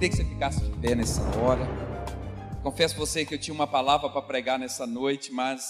queria 0.00 0.16
que 0.16 0.16
você 0.16 0.24
ficasse 0.24 0.60
de 0.64 0.80
pé 0.80 0.94
nessa 0.94 1.20
hora. 1.38 1.60
Confesso 2.62 2.96
você 2.96 3.26
que 3.26 3.34
eu 3.34 3.38
tinha 3.38 3.52
uma 3.52 3.66
palavra 3.66 4.08
para 4.08 4.22
pregar 4.22 4.58
nessa 4.58 4.86
noite, 4.86 5.30
mas 5.30 5.62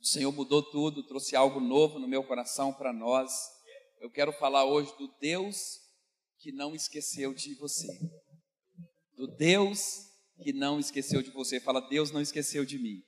o 0.00 0.04
Senhor 0.04 0.32
mudou 0.32 0.68
tudo, 0.68 1.06
trouxe 1.06 1.36
algo 1.36 1.60
novo 1.60 2.00
no 2.00 2.08
meu 2.08 2.24
coração 2.24 2.72
para 2.74 2.92
nós. 2.92 3.30
Eu 4.00 4.10
quero 4.10 4.32
falar 4.32 4.64
hoje 4.64 4.92
do 4.98 5.06
Deus 5.20 5.78
que 6.40 6.50
não 6.50 6.74
esqueceu 6.74 7.32
de 7.32 7.54
você. 7.54 7.86
Do 9.16 9.28
Deus 9.28 9.80
que 10.42 10.52
não 10.52 10.80
esqueceu 10.80 11.22
de 11.22 11.30
você. 11.30 11.60
Fala, 11.60 11.88
Deus 11.88 12.10
não 12.10 12.20
esqueceu 12.20 12.64
de 12.64 12.80
mim. 12.80 13.00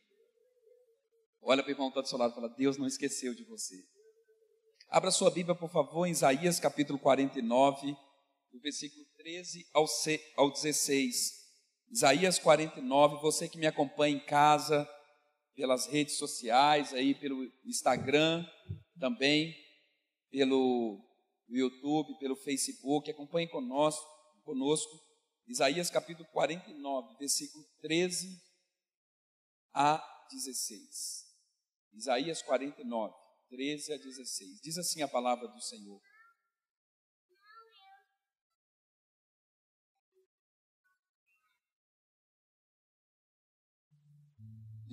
Olha 1.42 1.64
para 1.64 1.70
o 1.70 1.72
irmão 1.72 1.88
que 1.88 1.98
está 1.98 2.02
do 2.02 2.08
seu 2.08 2.18
lado 2.18 2.30
e 2.30 2.34
fala, 2.36 2.54
Deus 2.56 2.76
não 2.76 2.86
esqueceu 2.86 3.34
de 3.34 3.42
você. 3.42 3.74
Abra 4.88 5.10
sua 5.10 5.32
Bíblia, 5.32 5.56
por 5.56 5.68
favor, 5.68 6.06
em 6.06 6.12
Isaías 6.12 6.60
capítulo 6.60 6.96
49, 7.00 7.90
do 8.52 8.60
versículo 8.60 9.04
13 9.24 9.66
ao 10.36 10.52
16. 10.52 11.32
Isaías 11.90 12.38
49, 12.38 13.22
você 13.22 13.48
que 13.48 13.56
me 13.56 13.66
acompanha 13.66 14.16
em 14.16 14.26
casa, 14.26 14.86
pelas 15.56 15.86
redes 15.86 16.18
sociais, 16.18 16.92
aí 16.92 17.14
pelo 17.14 17.42
Instagram, 17.64 18.44
também 19.00 19.56
pelo 20.30 21.02
YouTube, 21.48 22.18
pelo 22.18 22.36
Facebook, 22.36 23.10
acompanhe 23.10 23.48
conosco, 23.48 24.04
conosco. 24.44 24.92
Isaías 25.48 25.88
capítulo 25.88 26.28
49, 26.30 27.16
versículo 27.18 27.64
13 27.80 28.28
a 29.72 30.04
16. 30.30 31.24
Isaías 31.94 32.42
49, 32.42 33.14
13 33.48 33.92
a 33.94 33.96
16. 33.96 34.60
Diz 34.60 34.76
assim 34.76 35.00
a 35.00 35.08
palavra 35.08 35.48
do 35.48 35.60
Senhor. 35.62 35.98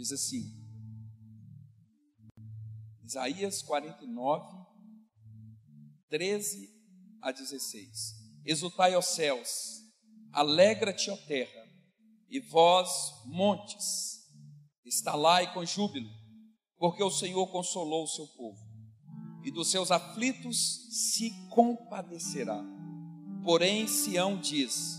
Diz 0.02 0.12
assim, 0.12 0.52
Isaías 3.04 3.62
49, 3.62 4.66
13 6.10 6.74
a 7.22 7.32
16. 7.32 8.16
Exultai, 8.44 8.96
ó 8.96 9.02
céus, 9.02 9.80
alegra-te, 10.32 11.12
ó 11.12 11.18
terra, 11.28 11.70
e 12.28 12.40
vós, 12.40 12.90
montes, 13.28 14.28
estalai 14.84 15.54
com 15.54 15.64
júbilo 15.64 16.10
porque 16.80 17.04
o 17.04 17.12
Senhor 17.12 17.46
consolou 17.52 18.06
o 18.06 18.08
seu 18.08 18.26
povo, 18.26 18.60
e 19.44 19.52
dos 19.52 19.70
seus 19.70 19.92
aflitos 19.92 20.88
se 21.12 21.30
compadecerá. 21.52 22.60
Porém, 23.44 23.88
Sião 23.88 24.40
diz: 24.40 24.98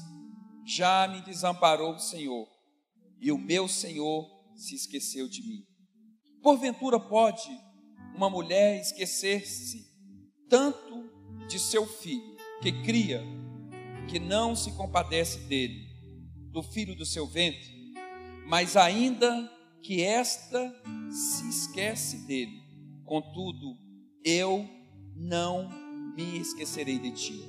Já 0.64 1.08
me 1.08 1.20
desamparou 1.22 1.96
o 1.96 1.98
Senhor, 1.98 2.46
e 3.20 3.32
o 3.32 3.38
meu 3.38 3.66
Senhor 3.66 4.31
se 4.62 4.76
esqueceu 4.76 5.28
de 5.28 5.42
mim. 5.42 5.64
Porventura 6.40 6.98
pode 6.98 7.48
uma 8.14 8.30
mulher 8.30 8.80
esquecer-se 8.80 9.90
tanto 10.48 11.10
de 11.48 11.58
seu 11.58 11.86
filho, 11.86 12.36
que 12.60 12.82
cria, 12.82 13.22
que 14.08 14.18
não 14.18 14.54
se 14.54 14.70
compadece 14.72 15.40
dele, 15.40 15.88
do 16.50 16.62
filho 16.62 16.94
do 16.94 17.04
seu 17.04 17.26
ventre, 17.26 17.92
mas 18.46 18.76
ainda 18.76 19.50
que 19.82 20.02
esta 20.02 20.72
se 21.10 21.48
esquece 21.48 22.18
dele. 22.26 22.62
Contudo, 23.04 23.76
eu 24.24 24.68
não 25.16 25.68
me 26.14 26.38
esquecerei 26.38 26.98
de 26.98 27.10
ti. 27.10 27.44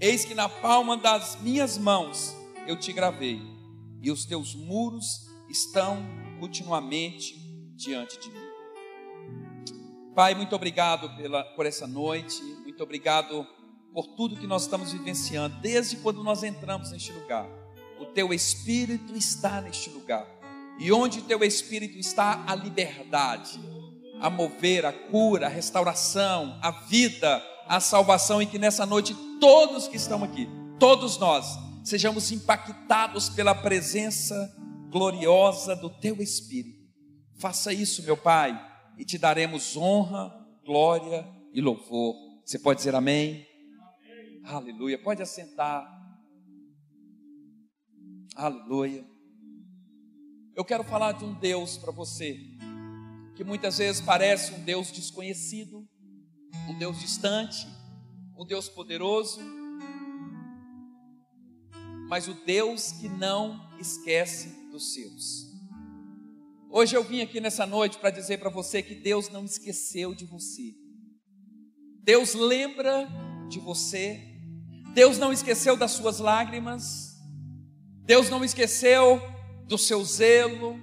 Eis 0.00 0.24
que 0.24 0.34
na 0.34 0.48
palma 0.48 0.96
das 0.96 1.40
minhas 1.40 1.78
mãos 1.78 2.36
eu 2.66 2.78
te 2.78 2.92
gravei, 2.92 3.40
e 4.02 4.10
os 4.10 4.24
teus 4.24 4.54
muros 4.54 5.26
estão 5.48 5.98
continuamente 6.44 7.36
diante 7.74 8.20
de 8.20 8.30
mim. 8.30 8.46
Pai, 10.14 10.34
muito 10.34 10.54
obrigado 10.54 11.08
pela, 11.16 11.42
por 11.42 11.64
essa 11.64 11.86
noite, 11.86 12.42
muito 12.62 12.82
obrigado 12.82 13.46
por 13.94 14.08
tudo 14.08 14.36
que 14.36 14.46
nós 14.46 14.64
estamos 14.64 14.92
vivenciando, 14.92 15.56
desde 15.62 15.96
quando 15.96 16.22
nós 16.22 16.42
entramos 16.42 16.90
neste 16.90 17.12
lugar. 17.12 17.48
O 17.98 18.04
teu 18.04 18.30
Espírito 18.34 19.16
está 19.16 19.62
neste 19.62 19.88
lugar. 19.88 20.28
E 20.78 20.92
onde 20.92 21.22
teu 21.22 21.42
espírito 21.42 21.96
está, 21.96 22.44
a 22.46 22.54
liberdade, 22.54 23.58
a 24.20 24.28
mover, 24.28 24.84
a 24.84 24.92
cura, 24.92 25.46
a 25.46 25.48
restauração, 25.48 26.58
a 26.60 26.72
vida, 26.72 27.42
a 27.66 27.80
salvação, 27.80 28.42
e 28.42 28.46
que 28.46 28.58
nessa 28.58 28.84
noite 28.84 29.14
todos 29.40 29.88
que 29.88 29.96
estão 29.96 30.22
aqui, 30.22 30.46
todos 30.78 31.16
nós, 31.16 31.46
sejamos 31.82 32.30
impactados 32.30 33.30
pela 33.30 33.54
presença 33.54 34.54
gloriosa 34.94 35.74
do 35.74 35.90
teu 35.90 36.22
espírito. 36.22 36.88
Faça 37.40 37.72
isso, 37.72 38.04
meu 38.04 38.16
Pai, 38.16 38.56
e 38.96 39.04
te 39.04 39.18
daremos 39.18 39.76
honra, 39.76 40.32
glória 40.64 41.28
e 41.52 41.60
louvor. 41.60 42.14
Você 42.44 42.60
pode 42.60 42.78
dizer 42.78 42.94
amém? 42.94 43.44
amém. 44.06 44.40
Aleluia. 44.44 44.96
Pode 44.96 45.20
assentar. 45.20 45.84
Aleluia. 48.36 49.04
Eu 50.54 50.64
quero 50.64 50.84
falar 50.84 51.10
de 51.10 51.24
um 51.24 51.34
Deus 51.40 51.76
para 51.76 51.90
você, 51.90 52.38
que 53.34 53.42
muitas 53.42 53.78
vezes 53.78 54.00
parece 54.00 54.54
um 54.54 54.62
Deus 54.62 54.92
desconhecido, 54.92 55.84
um 56.68 56.78
Deus 56.78 57.00
distante, 57.00 57.66
um 58.38 58.46
Deus 58.46 58.68
poderoso, 58.68 59.40
mas 62.08 62.28
o 62.28 62.34
Deus 62.44 62.92
que 62.92 63.08
não 63.08 63.76
esquece 63.80 64.63
dos 64.74 64.92
seus. 64.92 65.52
Hoje 66.68 66.96
eu 66.96 67.04
vim 67.04 67.20
aqui 67.20 67.40
nessa 67.40 67.64
noite 67.64 67.96
para 67.96 68.10
dizer 68.10 68.38
para 68.38 68.50
você 68.50 68.82
que 68.82 68.96
Deus 68.96 69.28
não 69.28 69.44
esqueceu 69.44 70.12
de 70.12 70.24
você. 70.24 70.74
Deus 72.02 72.34
lembra 72.34 73.08
de 73.48 73.60
você. 73.60 74.20
Deus 74.92 75.16
não 75.16 75.32
esqueceu 75.32 75.76
das 75.76 75.92
suas 75.92 76.18
lágrimas. 76.18 77.14
Deus 78.04 78.28
não 78.28 78.44
esqueceu 78.44 79.22
do 79.68 79.78
seu 79.78 80.04
zelo. 80.04 80.76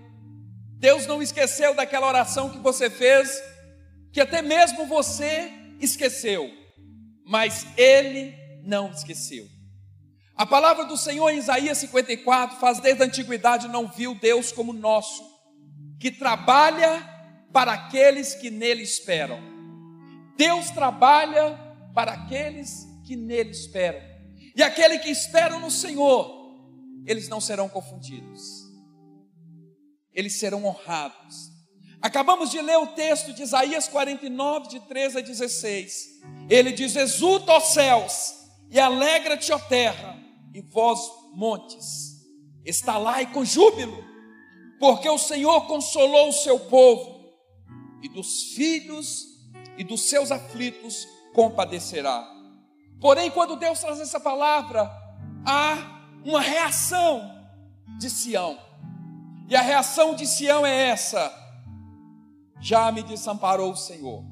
Deus 0.79 1.05
não 1.05 1.21
esqueceu 1.21 1.75
daquela 1.75 2.07
oração 2.07 2.49
que 2.49 2.59
você 2.59 2.89
fez, 2.89 3.29
que 4.13 4.21
até 4.21 4.41
mesmo 4.41 4.87
você 4.87 5.51
esqueceu, 5.81 6.49
mas 7.25 7.67
Ele 7.77 8.33
não 8.63 8.89
esqueceu. 8.89 9.45
A 10.41 10.45
palavra 10.45 10.85
do 10.85 10.97
Senhor 10.97 11.29
em 11.29 11.37
Isaías 11.37 11.77
54 11.77 12.59
faz 12.59 12.79
desde 12.79 13.03
a 13.03 13.05
antiguidade 13.05 13.67
não 13.67 13.87
viu 13.87 14.15
Deus 14.15 14.51
como 14.51 14.73
nosso, 14.73 15.23
que 15.99 16.09
trabalha 16.09 17.07
para 17.53 17.73
aqueles 17.73 18.33
que 18.33 18.49
nele 18.49 18.81
esperam. 18.81 19.39
Deus 20.35 20.71
trabalha 20.71 21.59
para 21.93 22.13
aqueles 22.13 22.87
que 23.05 23.15
nele 23.15 23.51
esperam. 23.51 24.01
E 24.55 24.63
aquele 24.63 24.97
que 24.97 25.09
esperam 25.09 25.59
no 25.59 25.69
Senhor, 25.69 26.57
eles 27.05 27.29
não 27.29 27.39
serão 27.39 27.69
confundidos 27.69 28.71
eles 30.13 30.37
serão 30.37 30.65
honrados. 30.65 31.51
Acabamos 32.01 32.49
de 32.49 32.59
ler 32.61 32.77
o 32.77 32.87
texto 32.87 33.33
de 33.33 33.43
Isaías 33.43 33.87
49, 33.87 34.67
de 34.67 34.79
13 34.81 35.19
a 35.19 35.21
16. 35.21 36.21
Ele 36.49 36.71
diz: 36.71 36.95
Exulta, 36.95 37.53
ó 37.53 37.59
céus, 37.59 38.33
e 38.69 38.79
alegra-te, 38.79 39.51
ó 39.51 39.59
terra, 39.59 40.20
e 40.53 40.61
vós, 40.61 40.99
montes, 41.33 42.21
estalai 42.65 43.31
com 43.31 43.45
júbilo, 43.45 44.03
porque 44.79 45.09
o 45.09 45.17
Senhor 45.17 45.67
consolou 45.67 46.29
o 46.29 46.33
seu 46.33 46.59
povo, 46.59 47.21
e 48.01 48.09
dos 48.09 48.53
filhos 48.53 49.27
e 49.77 49.83
dos 49.83 50.09
seus 50.09 50.31
aflitos 50.31 51.07
compadecerá. 51.33 52.27
Porém, 52.99 53.31
quando 53.31 53.55
Deus 53.55 53.79
traz 53.79 53.99
essa 53.99 54.19
palavra, 54.19 54.91
há 55.45 56.09
uma 56.23 56.41
reação 56.41 57.47
de 57.97 58.09
Sião. 58.09 58.57
E 59.49 59.55
a 59.55 59.61
reação 59.61 60.15
de 60.15 60.27
Sião 60.27 60.65
é 60.65 60.89
essa: 60.89 61.31
já 62.59 62.91
me 62.91 63.01
desamparou 63.01 63.71
o 63.71 63.77
Senhor, 63.77 64.23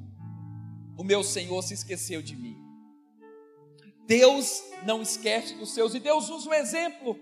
o 0.98 1.04
meu 1.04 1.24
Senhor 1.24 1.62
se 1.64 1.74
esqueceu 1.74 2.22
de 2.22 2.36
mim. 2.36 2.59
Deus 4.10 4.64
não 4.82 5.04
esquece 5.04 5.54
dos 5.54 5.72
seus, 5.72 5.94
e 5.94 6.00
Deus 6.00 6.30
usa 6.30 6.50
o 6.50 6.54
exemplo 6.56 7.16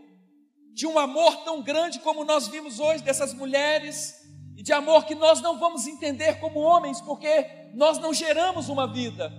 de 0.73 0.87
um 0.87 0.97
amor 0.97 1.43
tão 1.43 1.61
grande 1.61 1.99
como 1.99 2.23
nós 2.23 2.47
vimos 2.47 2.79
hoje 2.79 3.03
dessas 3.03 3.33
mulheres, 3.33 4.15
e 4.55 4.63
de 4.63 4.71
amor 4.71 5.05
que 5.05 5.13
nós 5.13 5.41
não 5.41 5.59
vamos 5.59 5.85
entender 5.85 6.39
como 6.39 6.61
homens, 6.61 7.01
porque 7.01 7.45
nós 7.73 7.97
não 7.97 8.13
geramos 8.13 8.69
uma 8.69 8.87
vida, 8.87 9.29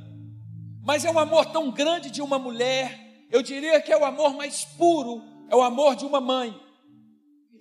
mas 0.83 1.07
é 1.07 1.11
um 1.11 1.19
amor 1.19 1.47
tão 1.47 1.71
grande 1.71 2.11
de 2.11 2.21
uma 2.21 2.39
mulher, 2.39 3.27
eu 3.31 3.41
diria 3.41 3.81
que 3.81 3.91
é 3.91 3.97
o 3.97 4.05
amor 4.05 4.35
mais 4.35 4.67
puro, 4.67 5.23
é 5.49 5.57
o 5.57 5.63
amor 5.63 5.97
de 5.97 6.05
uma 6.05 6.21
mãe. 6.21 6.55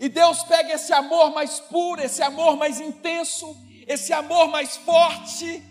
E 0.01 0.09
Deus 0.09 0.43
pega 0.43 0.73
esse 0.73 0.91
amor 0.91 1.33
mais 1.33 1.61
puro, 1.61 2.01
esse 2.01 2.21
amor 2.21 2.57
mais 2.57 2.81
intenso, 2.81 3.55
esse 3.87 4.11
amor 4.11 4.49
mais 4.49 4.75
forte, 4.75 5.63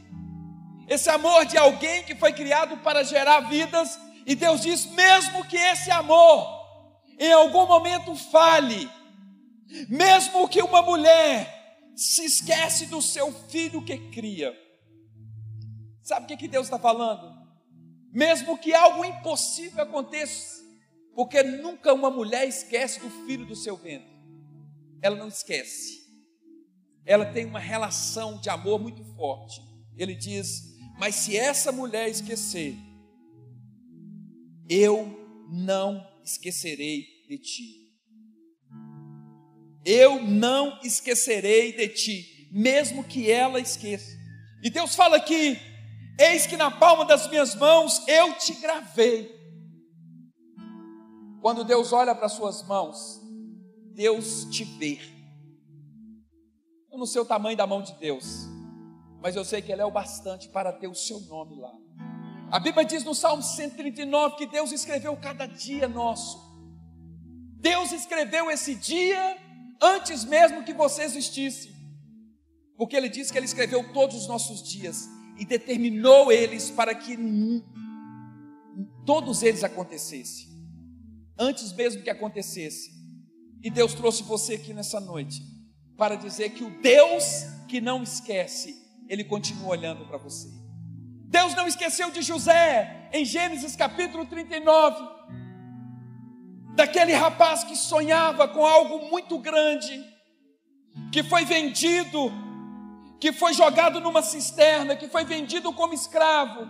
esse 0.89 1.11
amor 1.11 1.45
de 1.45 1.59
alguém 1.59 2.03
que 2.05 2.15
foi 2.15 2.33
criado 2.33 2.79
para 2.79 3.05
gerar 3.05 3.41
vidas, 3.41 4.06
e 4.27 4.35
Deus 4.35 4.61
diz: 4.61 4.85
mesmo 4.87 5.45
que 5.47 5.57
esse 5.57 5.91
amor 5.91 6.57
em 7.19 7.33
algum 7.33 7.67
momento 7.67 8.15
fale, 8.17 8.91
mesmo 9.89 10.49
que 10.49 10.61
uma 10.61 10.83
mulher 10.83 11.55
se 11.95 12.25
esquece 12.25 12.87
do 12.87 13.01
seu 13.01 13.33
filho 13.33 13.83
que 13.83 13.97
cria. 14.11 14.53
Sabe 16.03 16.25
o 16.25 16.29
que, 16.29 16.37
que 16.37 16.49
Deus 16.49 16.67
está 16.67 16.79
falando? 16.79 17.35
Mesmo 18.13 18.59
que 18.59 18.75
algo 18.75 19.05
impossível 19.05 19.83
aconteça, 19.83 20.63
porque 21.15 21.43
nunca 21.43 21.95
uma 21.95 22.11
mulher 22.11 22.47
esquece 22.47 23.01
do 23.01 23.09
filho 23.27 23.47
do 23.47 23.57
seu 23.57 23.77
ventre. 23.77 24.15
Ela 25.01 25.17
não 25.17 25.29
esquece. 25.29 26.05
Ela 27.05 27.27
tem 27.27 27.47
uma 27.47 27.61
relação 27.61 28.39
de 28.39 28.51
amor 28.51 28.81
muito 28.81 29.05
forte. 29.15 29.61
Ele 29.97 30.15
diz: 30.15 30.77
Mas 30.99 31.15
se 31.15 31.37
essa 31.37 31.71
mulher 31.73 32.09
esquecer, 32.09 32.77
eu 34.69 35.47
não 35.51 36.07
esquecerei 36.25 37.07
de 37.29 37.39
ti 37.39 37.87
eu 39.87 40.21
não 40.21 40.81
esquecerei 40.83 41.73
de 41.73 41.89
ti, 41.89 42.49
mesmo 42.51 43.05
que 43.05 43.31
ela 43.31 43.61
esqueça. 43.61 44.19
E 44.61 44.69
Deus 44.69 44.97
fala 44.97 45.17
aqui: 45.17 45.57
eis 46.19 46.45
que 46.45 46.57
na 46.57 46.73
palma 46.73 47.05
das 47.05 47.31
minhas 47.31 47.55
mãos 47.55 48.03
eu 48.09 48.37
te 48.37 48.55
gravei. 48.55 49.33
Quando 51.41 51.63
Deus 51.63 51.93
olha 51.93 52.17
para 52.17 52.27
as 52.27 52.33
suas 52.33 52.67
mãos, 52.67 53.23
Deus 53.95 54.47
te 54.47 54.65
vê. 54.65 54.99
Eu 56.91 56.99
não 56.99 57.07
sei 57.07 57.21
o 57.21 57.25
tamanho 57.27 57.57
da 57.57 57.67
mão 57.67 57.81
de 57.81 57.93
Deus, 57.95 58.49
mas 59.23 59.37
eu 59.37 59.45
sei 59.45 59.63
que 59.63 59.73
ela 59.73 59.83
é 59.83 59.87
o 59.87 59.91
bastante 59.93 60.49
para 60.49 60.73
ter 60.73 60.89
o 60.89 60.95
seu 60.97 61.21
nome 61.21 61.61
lá. 61.61 61.73
A 62.51 62.61
Bíblia 62.61 62.85
diz 62.85 63.03
no 63.03 63.15
Salmo 63.15 63.43
139 63.43 64.37
que 64.37 64.47
Deus 64.47 64.71
escreveu 64.71 65.17
cada 65.17 65.47
dia 65.47 65.89
nosso. 65.89 66.47
Deus 67.59 67.91
escreveu 67.91 68.51
esse 68.51 68.75
dia 68.75 69.37
antes 69.83 70.25
mesmo 70.25 70.63
que 70.63 70.73
você 70.73 71.03
existisse. 71.03 71.75
Porque 72.77 72.95
ele 72.95 73.09
disse 73.09 73.33
que 73.33 73.39
ele 73.39 73.47
escreveu 73.47 73.93
todos 73.93 74.17
os 74.17 74.29
nossos 74.29 74.63
dias 74.63 75.09
e 75.39 75.45
determinou 75.45 76.31
eles 76.31 76.71
para 76.71 76.95
que 76.95 77.19
todos 79.05 79.43
eles 79.43 79.65
acontecessem. 79.65 80.47
Antes 81.39 81.73
mesmo 81.73 82.03
que 82.03 82.11
acontecesse. 82.11 82.95
E 83.63 83.71
Deus 83.71 83.95
trouxe 83.95 84.23
você 84.23 84.55
aqui 84.55 84.73
nessa 84.73 85.01
noite 85.01 85.43
para 85.97 86.15
dizer 86.15 86.51
que 86.51 86.63
o 86.63 86.81
Deus 86.81 87.25
que 87.67 87.81
não 87.81 88.03
esquece, 88.03 88.77
ele 89.09 89.25
continua 89.25 89.71
olhando 89.71 90.07
para 90.07 90.19
você. 90.19 90.66
Deus 91.37 91.55
não 91.55 91.67
esqueceu 91.69 92.11
de 92.11 92.23
José 92.23 93.11
em 93.13 93.23
Gênesis 93.23 93.77
capítulo 93.77 94.25
39 94.25 95.07
daquele 96.75 97.13
rapaz 97.13 97.63
que 97.63 97.77
sonhava 97.77 98.49
com 98.49 98.65
algo 98.65 99.11
muito 99.11 99.39
grande, 99.39 100.03
que 101.13 101.23
foi 101.23 101.45
vendido, 101.45 102.33
que 103.21 103.35
foi 103.35 103.53
jogado 103.53 104.01
numa 104.01 104.23
cisterna, 104.23 104.97
que 104.97 105.09
foi 105.09 105.27
vendido 105.27 105.75
como 105.75 105.93
escravo. 105.93 106.67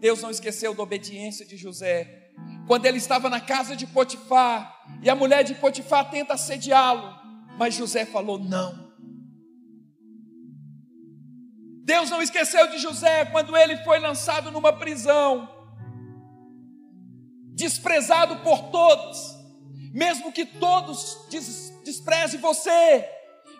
Deus 0.00 0.20
não 0.22 0.30
esqueceu 0.30 0.74
da 0.74 0.82
obediência 0.82 1.46
de 1.46 1.56
José. 1.56 2.32
Quando 2.66 2.86
ele 2.86 2.98
estava 2.98 3.30
na 3.30 3.40
casa 3.40 3.76
de 3.76 3.86
Potifar, 3.86 4.76
e 5.02 5.08
a 5.08 5.14
mulher 5.14 5.44
de 5.44 5.54
Potifar 5.54 6.10
tenta 6.10 6.34
assediá-lo, 6.34 7.14
mas 7.56 7.74
José 7.74 8.04
falou: 8.04 8.40
não. 8.40 8.83
Deus 11.84 12.08
não 12.08 12.22
esqueceu 12.22 12.66
de 12.68 12.78
José 12.78 13.26
quando 13.26 13.54
ele 13.54 13.76
foi 13.84 13.98
lançado 13.98 14.50
numa 14.50 14.72
prisão. 14.72 15.46
Desprezado 17.54 18.36
por 18.36 18.70
todos, 18.70 19.36
mesmo 19.92 20.32
que 20.32 20.46
todos 20.46 21.26
des 21.28 21.72
desprezem 21.84 22.40
você, 22.40 23.06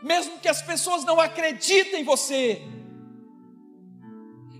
mesmo 0.02 0.38
que 0.38 0.48
as 0.48 0.62
pessoas 0.62 1.04
não 1.04 1.20
acreditem 1.20 2.00
em 2.00 2.04
você, 2.04 2.62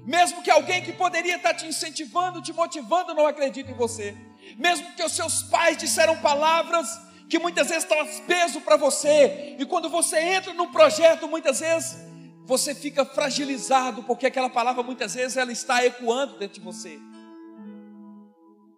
mesmo 0.05 0.43
que 0.43 0.51
alguém 0.51 0.83
que 0.83 0.93
poderia 0.93 1.37
estar 1.37 1.55
te 1.55 1.67
incentivando, 1.67 2.43
te 2.43 2.53
motivando, 2.53 3.15
não 3.15 3.27
acredite 3.27 3.71
em 3.71 3.75
você, 3.75 4.15
mesmo 4.59 4.93
que 4.93 5.03
os 5.03 5.13
seus 5.13 5.43
pais 5.45 5.79
disseram 5.79 6.19
palavras 6.19 6.87
que 7.31 7.39
muitas 7.39 7.71
vezes 7.71 7.85
traz 7.85 8.21
peso 8.21 8.61
para 8.61 8.77
você, 8.77 9.57
e 9.59 9.65
quando 9.65 9.89
você 9.89 10.21
entra 10.21 10.53
num 10.53 10.71
projeto, 10.71 11.27
muitas 11.27 11.61
vezes 11.61 12.04
você 12.45 12.75
fica 12.75 13.05
fragilizado, 13.05 14.03
porque 14.03 14.27
aquela 14.27 14.51
palavra 14.51 14.83
muitas 14.83 15.15
vezes 15.15 15.37
ela 15.37 15.51
está 15.51 15.85
ecoando 15.85 16.39
dentro 16.39 16.61
de 16.61 16.61
você. 16.61 16.99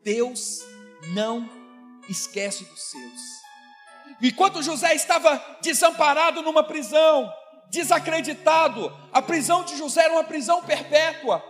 Deus 0.03 0.65
não 1.13 1.49
esquece 2.09 2.65
dos 2.65 2.81
seus. 2.81 3.21
Enquanto 4.23 4.63
José 4.63 4.95
estava 4.95 5.59
desamparado 5.61 6.43
numa 6.43 6.63
prisão, 6.63 7.31
desacreditado, 7.69 8.91
a 9.13 9.21
prisão 9.21 9.65
de 9.65 9.77
José 9.77 10.05
era 10.05 10.15
uma 10.15 10.25
prisão 10.25 10.63
perpétua. 10.63 11.43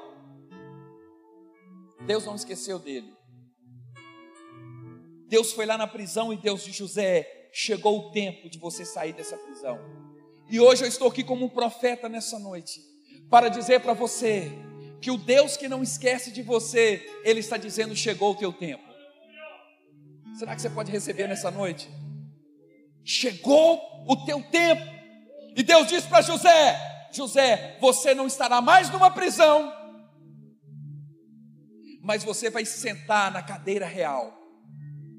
Deus 2.07 2.25
não 2.25 2.35
esqueceu 2.35 2.79
dele. 2.79 3.15
Deus 5.29 5.53
foi 5.53 5.67
lá 5.67 5.77
na 5.77 5.87
prisão 5.87 6.33
e 6.33 6.37
Deus 6.37 6.65
de 6.65 6.73
José, 6.73 7.51
chegou 7.53 7.99
o 7.99 8.11
tempo 8.11 8.49
de 8.49 8.59
você 8.59 8.85
sair 8.85 9.13
dessa 9.13 9.37
prisão. 9.37 10.06
E 10.49 10.61
hoje 10.61 10.85
eu 10.85 10.89
estou 10.89 11.09
aqui 11.09 11.25
como 11.25 11.47
um 11.47 11.49
profeta 11.49 12.09
nessa 12.09 12.39
noite, 12.39 12.81
para 13.29 13.49
dizer 13.49 13.81
para 13.81 13.93
você 13.93 14.53
que 15.01 15.11
o 15.11 15.19
Deus 15.19 15.57
que 15.57 15.69
não 15.69 15.83
esquece 15.83 16.31
de 16.31 16.43
você, 16.43 17.05
Ele 17.25 17.41
está 17.41 17.57
dizendo: 17.57 17.97
chegou 17.97 18.33
o 18.33 18.37
teu 18.37 18.53
tempo. 18.53 18.85
Será 20.39 20.55
que 20.55 20.63
você 20.63 20.71
pode 20.71 20.93
receber 20.93 21.27
nessa 21.27 21.51
noite? 21.51 21.91
Chegou 23.05 23.81
o 24.07 24.25
teu 24.25 24.43
tempo. 24.51 24.83
E 25.57 25.63
Deus 25.63 25.89
disse 25.89 26.07
para 26.07 26.23
José: 26.23 26.79
José, 27.13 27.77
você 27.81 28.15
não 28.15 28.27
estará 28.27 28.61
mais 28.61 28.89
numa 28.91 29.11
prisão, 29.11 29.73
mas 32.03 32.23
você 32.23 32.51
vai 32.51 32.65
sentar 32.65 33.33
na 33.33 33.43
cadeira 33.43 33.87
real. 33.87 34.33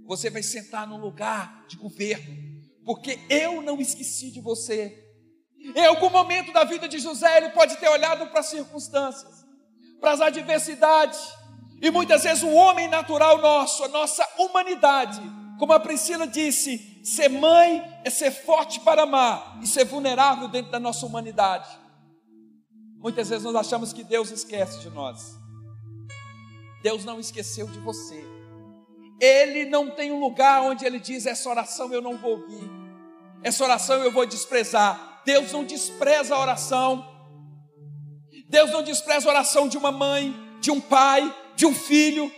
Você 0.05 0.29
vai 0.29 0.41
sentar 0.41 0.87
no 0.87 0.95
lugar 0.95 1.65
de 1.67 1.75
governo, 1.75 2.33
porque 2.85 3.19
eu 3.29 3.61
não 3.61 3.81
esqueci 3.81 4.31
de 4.31 4.39
você. 4.39 5.06
Em 5.75 5.85
algum 5.85 6.09
momento 6.09 6.51
da 6.53 6.63
vida 6.63 6.87
de 6.87 6.99
José, 6.99 7.37
ele 7.37 7.49
pode 7.49 7.77
ter 7.77 7.89
olhado 7.89 8.27
para 8.27 8.39
as 8.39 8.47
circunstâncias, 8.47 9.45
para 9.99 10.11
as 10.11 10.21
adversidades. 10.21 11.19
E 11.81 11.91
muitas 11.91 12.23
vezes 12.23 12.43
o 12.43 12.51
homem 12.51 12.87
natural 12.87 13.37
nosso, 13.37 13.83
a 13.83 13.87
nossa 13.87 14.27
humanidade, 14.37 15.21
como 15.59 15.73
a 15.73 15.79
Priscila 15.79 16.27
disse, 16.27 17.01
ser 17.03 17.29
mãe 17.29 17.83
é 18.03 18.09
ser 18.09 18.31
forte 18.31 18.79
para 18.79 19.03
amar 19.03 19.59
e 19.61 19.67
ser 19.67 19.85
vulnerável 19.85 20.47
dentro 20.47 20.71
da 20.71 20.79
nossa 20.79 21.05
humanidade. 21.05 21.67
Muitas 22.99 23.29
vezes 23.29 23.43
nós 23.43 23.55
achamos 23.55 23.93
que 23.93 24.03
Deus 24.03 24.31
esquece 24.31 24.79
de 24.79 24.89
nós. 24.89 25.37
Deus 26.81 27.05
não 27.05 27.19
esqueceu 27.19 27.67
de 27.67 27.79
você. 27.79 28.23
Ele 29.19 29.65
não 29.65 29.89
tem 29.89 30.11
um 30.11 30.19
lugar 30.19 30.61
onde 30.61 30.85
ele 30.85 30.99
diz: 30.99 31.25
essa 31.25 31.49
oração 31.49 31.91
eu 31.91 32.01
não 32.01 32.17
vou 32.17 32.31
ouvir, 32.31 32.69
essa 33.43 33.63
oração 33.63 34.03
eu 34.03 34.11
vou 34.11 34.25
desprezar. 34.25 35.06
Deus 35.27 35.51
não 35.51 35.65
despreza 35.65 36.33
a 36.33 36.39
oração. 36.39 37.05
Deus 38.47 38.71
não 38.71 38.81
despreza 38.81 39.27
a 39.27 39.31
oração 39.33 39.67
de 39.67 39.77
uma 39.77 39.91
mãe, 39.91 40.33
de 40.61 40.71
um 40.71 40.79
pai, 40.79 41.35
de 41.53 41.65
um 41.65 41.75
filho, 41.75 42.31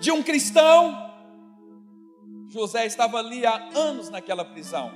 de 0.00 0.10
um 0.10 0.20
cristão. 0.20 1.14
José 2.48 2.86
estava 2.86 3.18
ali 3.18 3.46
há 3.46 3.70
anos 3.72 4.10
naquela 4.10 4.44
prisão. 4.44 4.90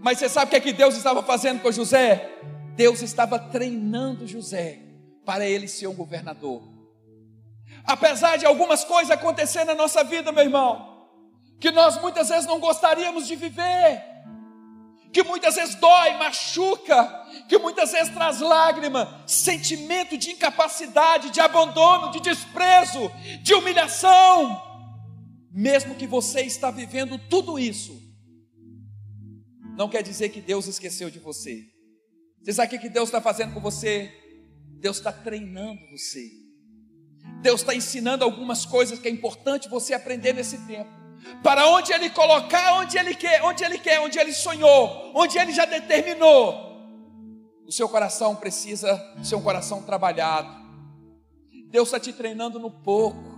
Mas 0.00 0.18
você 0.18 0.30
sabe 0.30 0.46
o 0.46 0.48
que 0.48 0.56
é 0.56 0.60
que 0.60 0.72
Deus 0.72 0.96
estava 0.96 1.22
fazendo 1.22 1.60
com 1.60 1.70
José? 1.70 2.26
Deus 2.74 3.02
estava 3.02 3.38
treinando 3.38 4.26
José 4.26 4.80
para 5.26 5.46
ele 5.46 5.68
ser 5.68 5.88
um 5.88 5.94
governador. 5.94 6.62
Apesar 7.84 8.38
de 8.38 8.46
algumas 8.46 8.82
coisas 8.82 9.10
acontecer 9.10 9.64
na 9.64 9.74
nossa 9.74 10.02
vida, 10.02 10.32
meu 10.32 10.44
irmão, 10.44 11.10
que 11.60 11.70
nós 11.70 12.00
muitas 12.00 12.30
vezes 12.30 12.46
não 12.46 12.58
gostaríamos 12.58 13.26
de 13.26 13.36
viver, 13.36 14.15
que 15.16 15.22
muitas 15.22 15.54
vezes 15.54 15.74
dói, 15.76 16.12
machuca, 16.18 17.26
que 17.48 17.56
muitas 17.56 17.92
vezes 17.92 18.12
traz 18.12 18.38
lágrima, 18.38 19.24
sentimento 19.26 20.18
de 20.18 20.32
incapacidade, 20.32 21.30
de 21.30 21.40
abandono, 21.40 22.10
de 22.10 22.20
desprezo, 22.20 23.10
de 23.42 23.54
humilhação. 23.54 24.62
Mesmo 25.50 25.94
que 25.94 26.06
você 26.06 26.42
está 26.42 26.70
vivendo 26.70 27.18
tudo 27.30 27.58
isso, 27.58 27.98
não 29.74 29.88
quer 29.88 30.02
dizer 30.02 30.28
que 30.28 30.42
Deus 30.42 30.66
esqueceu 30.66 31.08
de 31.08 31.18
você. 31.18 31.64
Você 32.42 32.52
sabe 32.52 32.76
o 32.76 32.78
que 32.78 32.90
Deus 32.90 33.08
está 33.08 33.22
fazendo 33.22 33.54
com 33.54 33.60
você? 33.60 34.12
Deus 34.82 34.98
está 34.98 35.10
treinando 35.10 35.80
você. 35.92 36.30
Deus 37.40 37.62
está 37.62 37.74
ensinando 37.74 38.22
algumas 38.22 38.66
coisas 38.66 38.98
que 38.98 39.08
é 39.08 39.10
importante 39.10 39.66
você 39.66 39.94
aprender 39.94 40.34
nesse 40.34 40.58
tempo 40.66 41.05
para 41.42 41.68
onde 41.68 41.92
Ele 41.92 42.10
colocar, 42.10 42.74
onde 42.74 42.98
Ele 42.98 43.14
quer, 43.14 43.42
onde 43.42 43.64
Ele 43.64 43.78
quer, 43.78 44.00
onde 44.00 44.18
Ele 44.18 44.32
sonhou, 44.32 45.12
onde 45.14 45.38
Ele 45.38 45.52
já 45.52 45.64
determinou. 45.64 46.66
O 47.66 47.72
seu 47.72 47.88
coração 47.88 48.36
precisa 48.36 49.00
ser 49.22 49.34
um 49.34 49.42
coração 49.42 49.82
trabalhado. 49.82 50.48
Deus 51.68 51.88
está 51.88 51.98
te 51.98 52.12
treinando 52.12 52.58
no 52.58 52.70
pouco. 52.70 53.36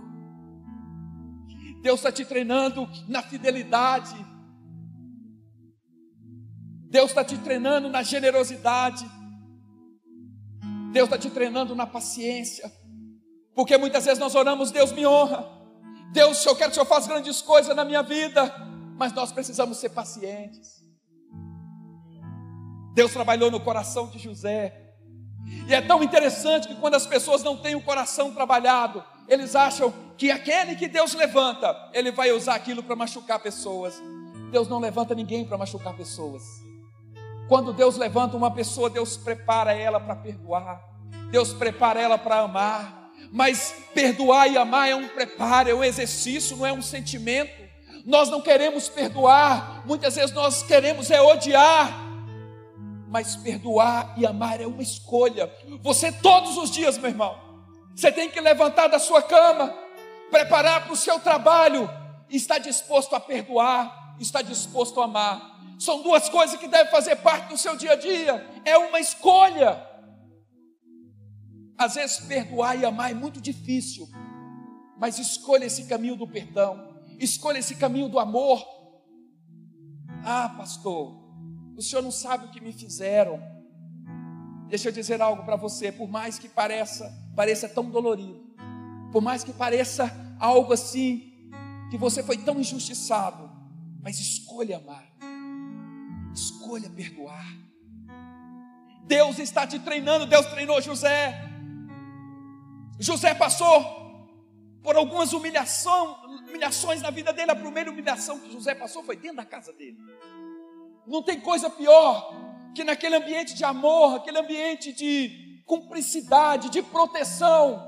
Deus 1.81 1.99
está 1.99 2.11
te 2.11 2.25
treinando 2.25 2.87
na 3.07 3.23
fidelidade. 3.23 4.15
Deus 6.89 7.09
está 7.09 7.23
te 7.23 7.37
treinando 7.37 7.89
na 7.89 8.03
generosidade. 8.03 9.05
Deus 10.91 11.05
está 11.07 11.17
te 11.17 11.29
treinando 11.29 11.75
na 11.75 11.87
paciência. 11.87 12.71
Porque 13.55 13.77
muitas 13.77 14.05
vezes 14.05 14.19
nós 14.19 14.35
oramos, 14.35 14.71
Deus 14.71 14.91
me 14.91 15.05
honra. 15.05 15.58
Deus, 16.11 16.45
eu 16.45 16.55
quero 16.55 16.71
que 16.71 16.79
o 16.79 16.83
Senhor 16.83 16.85
faça 16.85 17.07
grandes 17.07 17.41
coisas 17.41 17.75
na 17.75 17.85
minha 17.85 18.01
vida. 18.01 18.53
Mas 18.97 19.13
nós 19.13 19.31
precisamos 19.31 19.77
ser 19.77 19.89
pacientes. 19.89 20.83
Deus 22.93 23.13
trabalhou 23.13 23.49
no 23.49 23.61
coração 23.61 24.07
de 24.07 24.19
José. 24.19 24.89
E 25.67 25.73
é 25.73 25.81
tão 25.81 26.03
interessante 26.03 26.67
que 26.67 26.75
quando 26.75 26.95
as 26.95 27.05
pessoas 27.05 27.41
não 27.41 27.55
têm 27.55 27.75
o 27.75 27.81
coração 27.81 28.33
trabalhado, 28.33 29.01
eles 29.27 29.55
acham 29.55 29.93
que 30.17 30.29
aquele 30.31 30.75
que 30.75 30.87
Deus 30.87 31.13
levanta, 31.13 31.89
ele 31.93 32.11
vai 32.11 32.31
usar 32.33 32.55
aquilo 32.55 32.83
para 32.83 32.95
machucar 32.95 33.39
pessoas. 33.39 34.01
Deus 34.51 34.67
não 34.67 34.79
levanta 34.79 35.15
ninguém 35.15 35.45
para 35.45 35.57
machucar 35.57 35.95
pessoas. 35.95 36.43
Quando 37.47 37.71
Deus 37.71 37.95
levanta 37.95 38.35
uma 38.35 38.51
pessoa, 38.51 38.89
Deus 38.89 39.15
prepara 39.15 39.71
ela 39.71 39.99
para 39.99 40.15
perdoar, 40.15 40.83
Deus 41.31 41.53
prepara 41.53 42.01
ela 42.01 42.17
para 42.17 42.39
amar. 42.39 42.98
Mas 43.31 43.75
perdoar 43.93 44.47
e 44.47 44.57
amar 44.57 44.89
é 44.89 44.95
um 44.95 45.07
preparo, 45.07 45.69
é 45.69 45.73
um 45.73 45.83
exercício, 45.83 46.57
não 46.57 46.65
é 46.65 46.73
um 46.73 46.81
sentimento. 46.81 47.51
Nós 48.05 48.29
não 48.29 48.41
queremos 48.41 48.89
perdoar, 48.89 49.83
muitas 49.85 50.15
vezes 50.15 50.31
nós 50.33 50.63
queremos 50.63 51.11
é 51.11 51.21
odiar 51.21 52.09
mas 53.09 53.35
perdoar 53.35 54.13
e 54.17 54.25
amar 54.25 54.61
é 54.61 54.67
uma 54.67 54.83
escolha. 54.83 55.51
Você 55.81 56.11
todos 56.11 56.57
os 56.57 56.69
dias, 56.69 56.97
meu 56.97 57.09
irmão, 57.09 57.35
você 57.95 58.11
tem 58.11 58.29
que 58.29 58.39
levantar 58.39 58.87
da 58.87 58.99
sua 58.99 59.21
cama, 59.21 59.73
preparar 60.29 60.83
para 60.83 60.93
o 60.93 60.95
seu 60.95 61.19
trabalho, 61.19 61.89
e 62.29 62.37
estar 62.37 62.59
disposto 62.59 63.15
a 63.15 63.19
perdoar, 63.19 64.15
estar 64.19 64.43
disposto 64.43 65.01
a 65.01 65.05
amar. 65.05 65.59
São 65.79 66.03
duas 66.03 66.29
coisas 66.29 66.59
que 66.59 66.67
devem 66.67 66.91
fazer 66.91 67.15
parte 67.15 67.49
do 67.49 67.57
seu 67.57 67.75
dia 67.75 67.93
a 67.93 67.95
dia. 67.95 68.47
É 68.63 68.77
uma 68.77 68.99
escolha. 68.99 69.88
Às 71.79 71.95
vezes 71.95 72.19
perdoar 72.19 72.77
e 72.77 72.83
amar 72.83 73.09
é 73.09 73.13
muito 73.13 73.39
difícil, 73.39 74.05
mas 74.97 75.17
escolha 75.17 75.63
esse 75.63 75.85
caminho 75.85 76.17
do 76.17 76.27
perdão, 76.27 76.93
escolha 77.17 77.57
esse 77.57 77.75
caminho 77.75 78.09
do 78.09 78.19
amor. 78.19 78.61
Ah, 80.25 80.53
pastor, 80.57 81.17
o 81.77 81.81
senhor 81.81 82.01
não 82.01 82.11
sabe 82.11 82.45
o 82.47 82.51
que 82.51 82.59
me 82.59 82.73
fizeram. 82.73 83.39
Deixa 84.67 84.89
eu 84.89 84.91
dizer 84.91 85.21
algo 85.21 85.45
para 85.45 85.55
você, 85.55 85.89
por 85.89 86.09
mais 86.09 86.37
que 86.37 86.49
pareça, 86.49 87.09
pareça 87.33 87.69
tão 87.69 87.89
dolorido, 87.89 88.43
por 89.09 89.21
mais 89.21 89.41
que 89.41 89.53
pareça 89.53 90.11
algo 90.37 90.73
assim, 90.73 91.49
que 91.89 91.97
você 91.97 92.21
foi 92.21 92.37
tão 92.37 92.59
injustiçado, 92.59 93.49
mas 94.01 94.19
escolha 94.19 94.77
amar. 94.77 95.07
Escolha 96.33 96.89
perdoar. 96.89 97.47
Deus 99.07 99.39
está 99.39 99.65
te 99.65 99.79
treinando, 99.79 100.27
Deus 100.27 100.45
treinou 100.47 100.81
José. 100.81 101.48
José 102.99 103.33
passou 103.33 103.97
por 104.83 104.95
algumas 104.95 105.31
humilhações 105.31 107.01
na 107.01 107.09
vida 107.09 107.31
dele. 107.31 107.51
A 107.51 107.55
primeira 107.55 107.89
humilhação 107.89 108.39
que 108.39 108.51
José 108.51 108.75
passou 108.75 109.01
foi 109.03 109.15
dentro 109.15 109.37
da 109.37 109.45
casa 109.45 109.71
dele. 109.71 109.97
Não 111.07 111.23
tem 111.23 111.39
coisa 111.39 111.69
pior 111.69 112.33
que 112.75 112.83
naquele 112.83 113.15
ambiente 113.15 113.55
de 113.55 113.63
amor, 113.63 114.17
aquele 114.17 114.37
ambiente 114.37 114.93
de 114.93 115.63
cumplicidade, 115.65 116.69
de 116.69 116.81
proteção, 116.81 117.87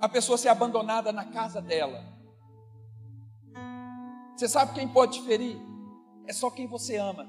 a 0.00 0.08
pessoa 0.08 0.36
ser 0.36 0.48
abandonada 0.48 1.12
na 1.12 1.24
casa 1.24 1.60
dela. 1.62 2.04
Você 4.36 4.48
sabe 4.48 4.74
quem 4.74 4.88
pode 4.88 5.18
te 5.18 5.24
ferir? 5.24 5.58
É 6.26 6.32
só 6.32 6.50
quem 6.50 6.66
você 6.66 6.96
ama. 6.96 7.26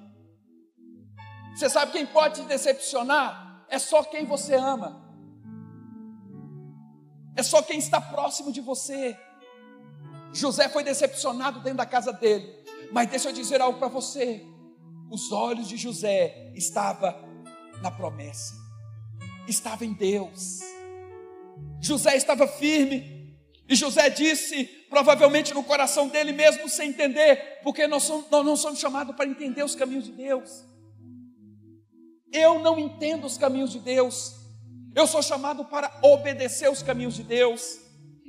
Você 1.55 1.69
sabe 1.69 1.91
quem 1.91 2.05
pode 2.05 2.41
te 2.41 2.47
decepcionar? 2.47 3.65
É 3.69 3.79
só 3.79 4.03
quem 4.03 4.25
você 4.25 4.55
ama. 4.55 5.08
É 7.39 7.43
só 7.43 7.61
quem 7.61 7.79
está 7.79 7.99
próximo 8.01 8.51
de 8.51 8.61
você. 8.61 9.17
José 10.33 10.69
foi 10.69 10.83
decepcionado 10.83 11.61
dentro 11.61 11.77
da 11.77 11.85
casa 11.85 12.11
dele. 12.11 12.47
Mas 12.91 13.09
deixa 13.09 13.29
eu 13.29 13.33
dizer 13.33 13.61
algo 13.61 13.79
para 13.79 13.87
você 13.87 14.45
os 15.09 15.31
olhos 15.31 15.67
de 15.67 15.75
José 15.75 16.51
estavam 16.55 17.13
na 17.81 17.89
promessa, 17.89 18.53
estava 19.47 19.83
em 19.83 19.93
Deus. 19.93 20.59
José 21.81 22.15
estava 22.15 22.47
firme, 22.47 23.37
e 23.67 23.75
José 23.75 24.09
disse, 24.09 24.65
provavelmente 24.89 25.53
no 25.53 25.63
coração 25.63 26.07
dele 26.07 26.31
mesmo, 26.31 26.69
sem 26.69 26.89
entender, 26.89 27.59
porque 27.63 27.87
nós, 27.87 28.03
somos, 28.03 28.29
nós 28.29 28.45
não 28.45 28.55
somos 28.55 28.79
chamados 28.79 29.15
para 29.15 29.29
entender 29.29 29.63
os 29.63 29.75
caminhos 29.75 30.05
de 30.05 30.11
Deus. 30.11 30.63
Eu 32.31 32.59
não 32.59 32.77
entendo 32.77 33.25
os 33.25 33.37
caminhos 33.37 33.71
de 33.71 33.79
Deus, 33.79 34.38
eu 34.95 35.07
sou 35.07 35.21
chamado 35.21 35.65
para 35.65 35.91
obedecer 36.01 36.69
os 36.69 36.81
caminhos 36.81 37.15
de 37.15 37.23
Deus. 37.23 37.79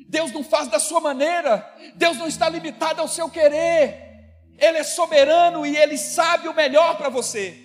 Deus 0.09 0.33
não 0.33 0.43
faz 0.43 0.69
da 0.69 0.79
sua 0.79 1.01
maneira, 1.01 1.73
Deus 1.95 2.17
não 2.17 2.27
está 2.27 2.49
limitado 2.49 3.01
ao 3.01 3.09
seu 3.09 3.31
querer. 3.31 4.09
Ele 4.59 4.79
é 4.79 4.83
soberano 4.83 5.65
e 5.65 5.77
ele 5.77 5.97
sabe 5.97 6.49
o 6.49 6.55
melhor 6.55 6.97
para 6.97 7.09
você. 7.09 7.57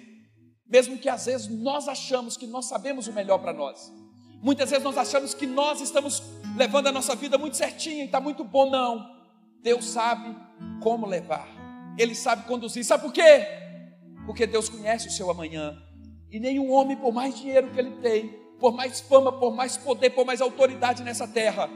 Mesmo 0.68 0.98
que 0.98 1.10
às 1.10 1.26
vezes 1.26 1.48
nós 1.48 1.88
achamos 1.88 2.38
que 2.38 2.48
nós 2.48 2.66
sabemos 2.66 3.08
o 3.08 3.14
melhor 3.14 3.40
para 3.40 3.52
nós. 3.52 3.92
Muitas 4.42 4.70
vezes 4.70 4.84
nós 4.84 4.98
achamos 4.98 5.34
que 5.34 5.48
nós 5.48 5.82
estamos 5.82 6.22
levando 6.56 6.88
a 6.88 6.92
nossa 6.92 7.16
vida 7.16 7.38
muito 7.38 7.58
certinha 7.58 8.04
e 8.04 8.06
está 8.06 8.20
muito 8.20 8.44
bom, 8.44 8.70
não. 8.70 9.04
Deus 9.62 9.86
sabe 9.86 10.36
como 10.82 11.08
levar, 11.08 11.48
Ele 11.98 12.14
sabe 12.14 12.46
conduzir. 12.46 12.86
Sabe 12.86 13.04
por 13.04 13.12
quê? 13.12 13.48
Porque 14.26 14.46
Deus 14.46 14.70
conhece 14.70 15.08
o 15.08 15.12
seu 15.12 15.30
amanhã. 15.30 15.76
E 16.32 16.40
nenhum 16.40 16.72
homem, 16.72 16.96
por 16.96 17.12
mais 17.12 17.36
dinheiro 17.36 17.72
que 17.72 17.80
ele 17.80 17.92
tem, 18.02 18.45
por 18.60 18.74
mais 18.74 19.00
fama, 19.02 19.32
por 19.32 19.54
mais 19.54 19.78
poder, 19.78 20.12
por 20.12 20.26
mais 20.26 20.42
autoridade 20.42 21.04
nessa 21.04 21.28
terra, 21.28 21.70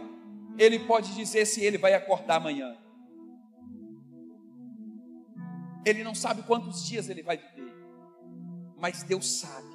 ele 0.58 0.80
pode 0.80 1.14
dizer 1.16 1.46
se 1.46 1.64
ele 1.64 1.78
vai 1.78 1.94
acordar 1.94 2.36
amanhã. 2.36 2.76
Ele 5.86 6.04
não 6.04 6.14
sabe 6.14 6.44
quantos 6.44 6.86
dias 6.86 7.10
ele 7.10 7.24
vai 7.24 7.38
viver, 7.38 7.74
mas 8.78 9.04
Deus 9.04 9.40
sabe. 9.40 9.74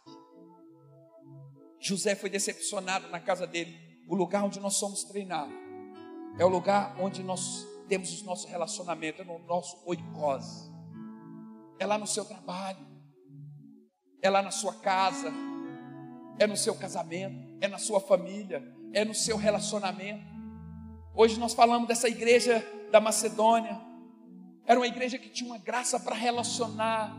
José 1.80 2.14
foi 2.14 2.30
decepcionado 2.30 3.08
na 3.08 3.20
casa 3.20 3.46
dele. 3.46 3.76
O 4.08 4.14
lugar 4.14 4.44
onde 4.44 4.60
nós 4.60 4.76
somos 4.76 5.04
treinados 5.04 5.54
é 6.38 6.44
o 6.44 6.48
lugar 6.48 6.96
onde 7.00 7.22
nós 7.22 7.66
temos 7.88 8.12
os 8.12 8.22
nossos 8.22 8.50
relacionamentos, 8.50 9.20
é 9.20 9.24
no 9.24 9.38
nosso 9.40 9.80
oicose, 9.86 10.70
é 11.78 11.86
lá 11.86 11.98
no 11.98 12.06
seu 12.06 12.24
trabalho, 12.24 12.86
é 14.22 14.30
lá 14.30 14.42
na 14.42 14.50
sua 14.50 14.74
casa, 14.74 15.32
é 16.38 16.46
no 16.46 16.56
seu 16.56 16.74
casamento, 16.74 17.56
é 17.60 17.68
na 17.68 17.78
sua 17.78 18.00
família, 18.00 18.62
é 18.92 19.04
no 19.04 19.14
seu 19.14 19.36
relacionamento. 19.36 20.24
Hoje 21.14 21.38
nós 21.38 21.54
falamos 21.54 21.86
dessa 21.86 22.08
igreja 22.08 22.64
da 22.90 23.00
Macedônia, 23.00 23.80
era 24.66 24.78
uma 24.80 24.86
igreja 24.86 25.18
que 25.18 25.28
tinha 25.28 25.50
uma 25.50 25.58
graça 25.58 26.00
para 26.00 26.14
relacionar. 26.14 27.14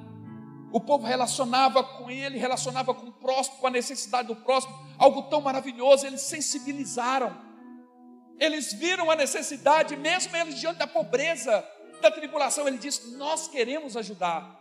O 0.71 0.79
povo 0.79 1.05
relacionava 1.05 1.83
com 1.83 2.09
ele, 2.09 2.37
relacionava 2.37 2.93
com 2.93 3.07
o 3.07 3.11
próximo, 3.11 3.57
com 3.57 3.67
a 3.67 3.69
necessidade 3.69 4.27
do 4.27 4.35
próximo, 4.35 4.73
algo 4.97 5.23
tão 5.23 5.41
maravilhoso. 5.41 6.05
Eles 6.05 6.21
sensibilizaram, 6.21 7.35
eles 8.39 8.73
viram 8.73 9.09
a 9.11 9.15
necessidade, 9.15 9.95
mesmo 9.95 10.35
eles 10.35 10.59
diante 10.59 10.79
da 10.79 10.87
pobreza, 10.87 11.63
da 12.01 12.09
tribulação. 12.11 12.67
Ele 12.67 12.79
disse: 12.79 13.15
Nós 13.15 13.47
queremos 13.47 13.95
ajudar. 13.95 14.59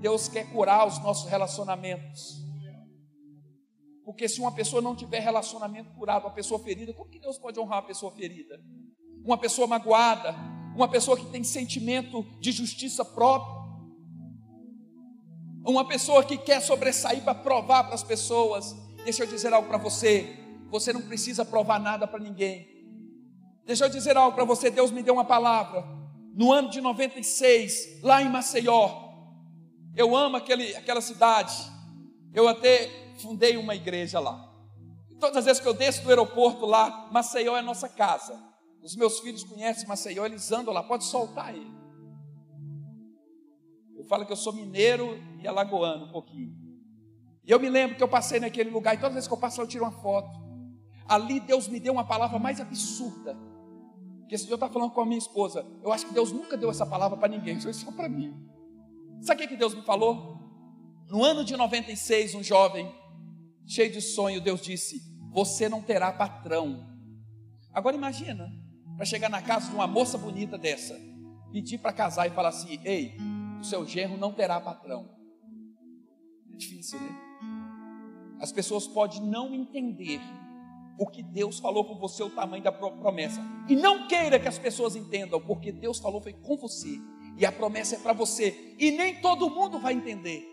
Deus 0.00 0.28
quer 0.28 0.50
curar 0.50 0.86
os 0.86 0.98
nossos 1.00 1.30
relacionamentos. 1.30 2.39
Porque 4.04 4.28
se 4.28 4.40
uma 4.40 4.52
pessoa 4.52 4.80
não 4.80 4.96
tiver 4.96 5.20
relacionamento 5.20 5.90
curado, 5.92 6.24
uma 6.24 6.32
pessoa 6.32 6.58
ferida, 6.60 6.92
como 6.92 7.10
que 7.10 7.18
Deus 7.18 7.38
pode 7.38 7.58
honrar 7.58 7.80
uma 7.80 7.86
pessoa 7.86 8.10
ferida? 8.12 8.60
Uma 9.24 9.38
pessoa 9.38 9.66
magoada, 9.66 10.34
uma 10.74 10.88
pessoa 10.88 11.16
que 11.16 11.26
tem 11.26 11.44
sentimento 11.44 12.22
de 12.40 12.52
justiça 12.52 13.04
própria, 13.04 13.60
uma 15.64 15.86
pessoa 15.86 16.24
que 16.24 16.38
quer 16.38 16.60
sobressair 16.60 17.22
para 17.22 17.34
provar 17.34 17.84
para 17.84 17.94
as 17.94 18.02
pessoas. 18.02 18.74
Deixa 19.04 19.24
eu 19.24 19.26
dizer 19.26 19.52
algo 19.52 19.68
para 19.68 19.78
você: 19.78 20.38
você 20.70 20.92
não 20.92 21.02
precisa 21.02 21.44
provar 21.44 21.78
nada 21.78 22.06
para 22.06 22.18
ninguém. 22.18 22.66
Deixa 23.66 23.84
eu 23.84 23.90
dizer 23.90 24.16
algo 24.16 24.34
para 24.34 24.44
você: 24.44 24.70
Deus 24.70 24.90
me 24.90 25.02
deu 25.02 25.14
uma 25.14 25.24
palavra. 25.24 25.84
No 26.34 26.52
ano 26.52 26.70
de 26.70 26.80
96, 26.80 28.02
lá 28.02 28.22
em 28.22 28.28
Maceió, 28.28 29.10
eu 29.94 30.16
amo 30.16 30.36
aquele, 30.36 30.74
aquela 30.76 31.00
cidade. 31.00 31.54
Eu 32.32 32.48
até 32.48 32.88
fundei 33.20 33.56
uma 33.56 33.74
igreja 33.74 34.18
lá. 34.18 34.48
Todas 35.18 35.38
as 35.38 35.44
vezes 35.44 35.62
que 35.62 35.68
eu 35.68 35.74
desço 35.74 36.02
do 36.02 36.08
aeroporto 36.08 36.64
lá, 36.64 37.08
Maceió 37.12 37.56
é 37.56 37.62
nossa 37.62 37.88
casa. 37.88 38.40
Os 38.82 38.96
meus 38.96 39.20
filhos 39.20 39.44
conhecem 39.44 39.86
Maceió, 39.86 40.24
eles 40.24 40.50
andam 40.50 40.72
lá, 40.72 40.82
pode 40.82 41.04
soltar 41.04 41.54
ele. 41.54 41.70
Eu 43.96 44.04
falo 44.06 44.24
que 44.24 44.32
eu 44.32 44.36
sou 44.36 44.52
mineiro 44.52 45.18
e 45.38 45.46
alagoano 45.46 46.06
um 46.06 46.10
pouquinho. 46.10 46.56
E 47.44 47.50
eu 47.50 47.60
me 47.60 47.68
lembro 47.68 47.96
que 47.96 48.02
eu 48.02 48.08
passei 48.08 48.40
naquele 48.40 48.70
lugar, 48.70 48.94
e 48.94 48.98
toda 48.98 49.12
vez 49.12 49.26
que 49.26 49.32
eu 49.32 49.38
passo 49.38 49.60
eu 49.60 49.66
tiro 49.66 49.84
uma 49.84 49.92
foto. 49.92 50.40
Ali 51.06 51.40
Deus 51.40 51.68
me 51.68 51.78
deu 51.78 51.92
uma 51.92 52.04
palavra 52.04 52.38
mais 52.38 52.60
absurda. 52.60 53.36
Que 54.28 54.34
esse 54.34 54.44
dia 54.44 54.52
eu 54.52 54.56
estava 54.56 54.72
falando 54.72 54.92
com 54.92 55.00
a 55.00 55.06
minha 55.06 55.18
esposa. 55.18 55.66
Eu 55.82 55.92
acho 55.92 56.06
que 56.06 56.14
Deus 56.14 56.32
nunca 56.32 56.56
deu 56.56 56.70
essa 56.70 56.86
palavra 56.86 57.18
para 57.18 57.28
ninguém, 57.28 57.60
foi 57.60 57.72
só 57.74 57.90
para 57.92 58.08
mim. 58.08 58.34
Sabe 59.20 59.44
o 59.44 59.48
que 59.48 59.56
Deus 59.56 59.74
me 59.74 59.82
falou? 59.82 60.38
No 61.08 61.24
ano 61.24 61.44
de 61.44 61.56
96, 61.56 62.36
um 62.36 62.42
jovem, 62.42 62.90
cheio 63.70 63.92
de 63.92 64.00
sonho, 64.00 64.40
Deus 64.40 64.60
disse: 64.60 65.00
Você 65.32 65.68
não 65.68 65.80
terá 65.80 66.12
patrão. 66.12 66.86
Agora 67.72 67.96
imagina, 67.96 68.50
para 68.96 69.06
chegar 69.06 69.30
na 69.30 69.40
casa 69.40 69.68
de 69.68 69.74
uma 69.74 69.86
moça 69.86 70.18
bonita 70.18 70.58
dessa, 70.58 70.98
pedir 71.52 71.78
para 71.78 71.92
casar 71.92 72.26
e 72.26 72.30
falar 72.30 72.48
assim: 72.48 72.80
Ei, 72.84 73.16
o 73.60 73.64
seu 73.64 73.86
genro 73.86 74.18
não 74.18 74.32
terá 74.32 74.60
patrão. 74.60 75.08
É 76.52 76.56
difícil, 76.56 77.00
né? 77.00 77.16
As 78.40 78.50
pessoas 78.50 78.86
podem 78.86 79.22
não 79.22 79.54
entender 79.54 80.20
o 80.98 81.06
que 81.06 81.22
Deus 81.22 81.58
falou 81.58 81.84
com 81.84 81.94
você, 81.96 82.22
o 82.22 82.30
tamanho 82.30 82.62
da 82.62 82.72
promessa. 82.72 83.40
E 83.68 83.76
não 83.76 84.08
queira 84.08 84.40
que 84.40 84.48
as 84.48 84.58
pessoas 84.58 84.96
entendam, 84.96 85.40
porque 85.40 85.70
Deus 85.70 85.98
falou 85.98 86.20
foi 86.20 86.32
com 86.32 86.56
você. 86.56 86.98
E 87.36 87.46
a 87.46 87.52
promessa 87.52 87.94
é 87.94 87.98
para 87.98 88.12
você. 88.12 88.74
E 88.78 88.90
nem 88.90 89.20
todo 89.20 89.48
mundo 89.48 89.78
vai 89.78 89.94
entender. 89.94 90.49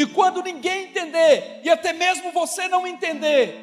E 0.00 0.06
quando 0.06 0.42
ninguém 0.42 0.84
entender, 0.84 1.60
e 1.62 1.68
até 1.68 1.92
mesmo 1.92 2.32
você 2.32 2.66
não 2.68 2.86
entender, 2.86 3.54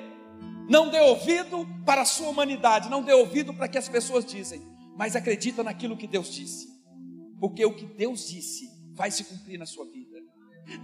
não 0.70 0.88
dê 0.88 1.00
ouvido 1.00 1.68
para 1.84 2.04
a 2.04 2.06
sua 2.06 2.30
humanidade, 2.30 2.92
não 2.92 3.02
dê 3.02 3.12
ouvido 3.12 3.56
para 3.56 3.68
que 3.68 3.76
as 3.76 3.90
pessoas 3.90 4.24
dizem, 4.24 4.62
mas 4.96 5.16
acredita 5.16 5.64
naquilo 5.64 5.98
que 5.98 6.06
Deus 6.06 6.32
disse. 6.32 6.68
Porque 7.40 7.66
o 7.66 7.74
que 7.74 7.88
Deus 7.88 8.28
disse 8.28 8.70
vai 8.94 9.10
se 9.10 9.24
cumprir 9.24 9.58
na 9.58 9.66
sua 9.66 9.86
vida. 9.86 10.16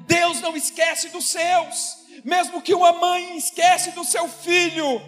Deus 0.08 0.42
não 0.42 0.58
esquece 0.58 1.10
dos 1.10 1.30
seus, 1.30 1.98
mesmo 2.26 2.60
que 2.60 2.74
uma 2.74 2.94
mãe 2.94 3.38
esquece 3.38 3.92
do 3.92 4.04
seu 4.04 4.28
filho, 4.28 5.02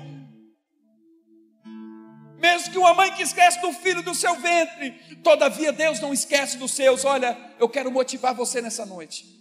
mesmo 2.37 2.71
que 2.71 2.77
uma 2.77 2.93
mãe 2.93 3.11
que 3.13 3.23
esquece 3.23 3.59
do 3.61 3.73
filho 3.73 4.03
do 4.03 4.13
seu 4.13 4.35
ventre, 4.35 4.91
todavia 5.23 5.73
Deus 5.73 5.99
não 5.99 6.13
esquece 6.13 6.57
dos 6.57 6.69
seus. 6.69 7.03
Olha, 7.03 7.35
eu 7.57 7.67
quero 7.67 7.91
motivar 7.91 8.35
você 8.35 8.61
nessa 8.61 8.85
noite. 8.85 9.35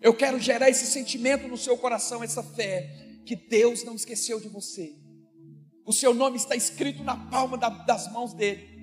Eu 0.00 0.14
quero 0.14 0.38
gerar 0.38 0.70
esse 0.70 0.86
sentimento 0.86 1.48
no 1.48 1.56
seu 1.56 1.76
coração, 1.76 2.22
essa 2.22 2.42
fé, 2.42 2.88
que 3.26 3.34
Deus 3.34 3.82
não 3.84 3.94
esqueceu 3.94 4.40
de 4.40 4.48
você. 4.48 4.94
O 5.84 5.92
seu 5.92 6.14
nome 6.14 6.36
está 6.36 6.54
escrito 6.54 7.02
na 7.02 7.16
palma 7.16 7.56
da, 7.58 7.68
das 7.68 8.10
mãos 8.12 8.32
dele. 8.32 8.78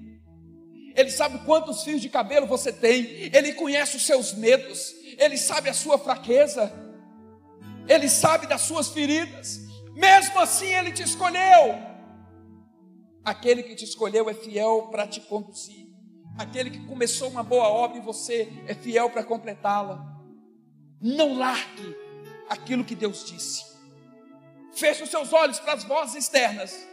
Ele 0.95 1.09
sabe 1.11 1.39
quantos 1.45 1.83
fios 1.83 2.01
de 2.01 2.09
cabelo 2.09 2.47
você 2.47 2.71
tem, 2.71 3.29
ele 3.33 3.53
conhece 3.53 3.97
os 3.97 4.05
seus 4.05 4.33
medos, 4.33 4.93
ele 5.17 5.37
sabe 5.37 5.69
a 5.69 5.73
sua 5.73 5.97
fraqueza, 5.97 6.71
ele 7.87 8.09
sabe 8.09 8.47
das 8.47 8.61
suas 8.61 8.89
feridas, 8.89 9.59
mesmo 9.93 10.39
assim 10.39 10.73
ele 10.73 10.91
te 10.91 11.03
escolheu. 11.03 11.75
Aquele 13.23 13.63
que 13.63 13.75
te 13.75 13.83
escolheu 13.83 14.29
é 14.29 14.33
fiel 14.33 14.87
para 14.89 15.05
te 15.05 15.19
conduzir, 15.19 15.87
aquele 16.37 16.69
que 16.69 16.85
começou 16.85 17.29
uma 17.29 17.43
boa 17.43 17.67
obra 17.67 17.97
em 17.97 18.01
você 18.01 18.47
é 18.65 18.73
fiel 18.73 19.09
para 19.09 19.23
completá-la. 19.23 20.14
Não 21.01 21.37
largue 21.37 21.95
aquilo 22.49 22.83
que 22.83 22.95
Deus 22.95 23.25
disse. 23.25 23.75
Feche 24.73 25.03
os 25.03 25.09
seus 25.09 25.31
olhos 25.31 25.59
para 25.59 25.73
as 25.73 25.83
vozes 25.83 26.15
externas 26.15 26.85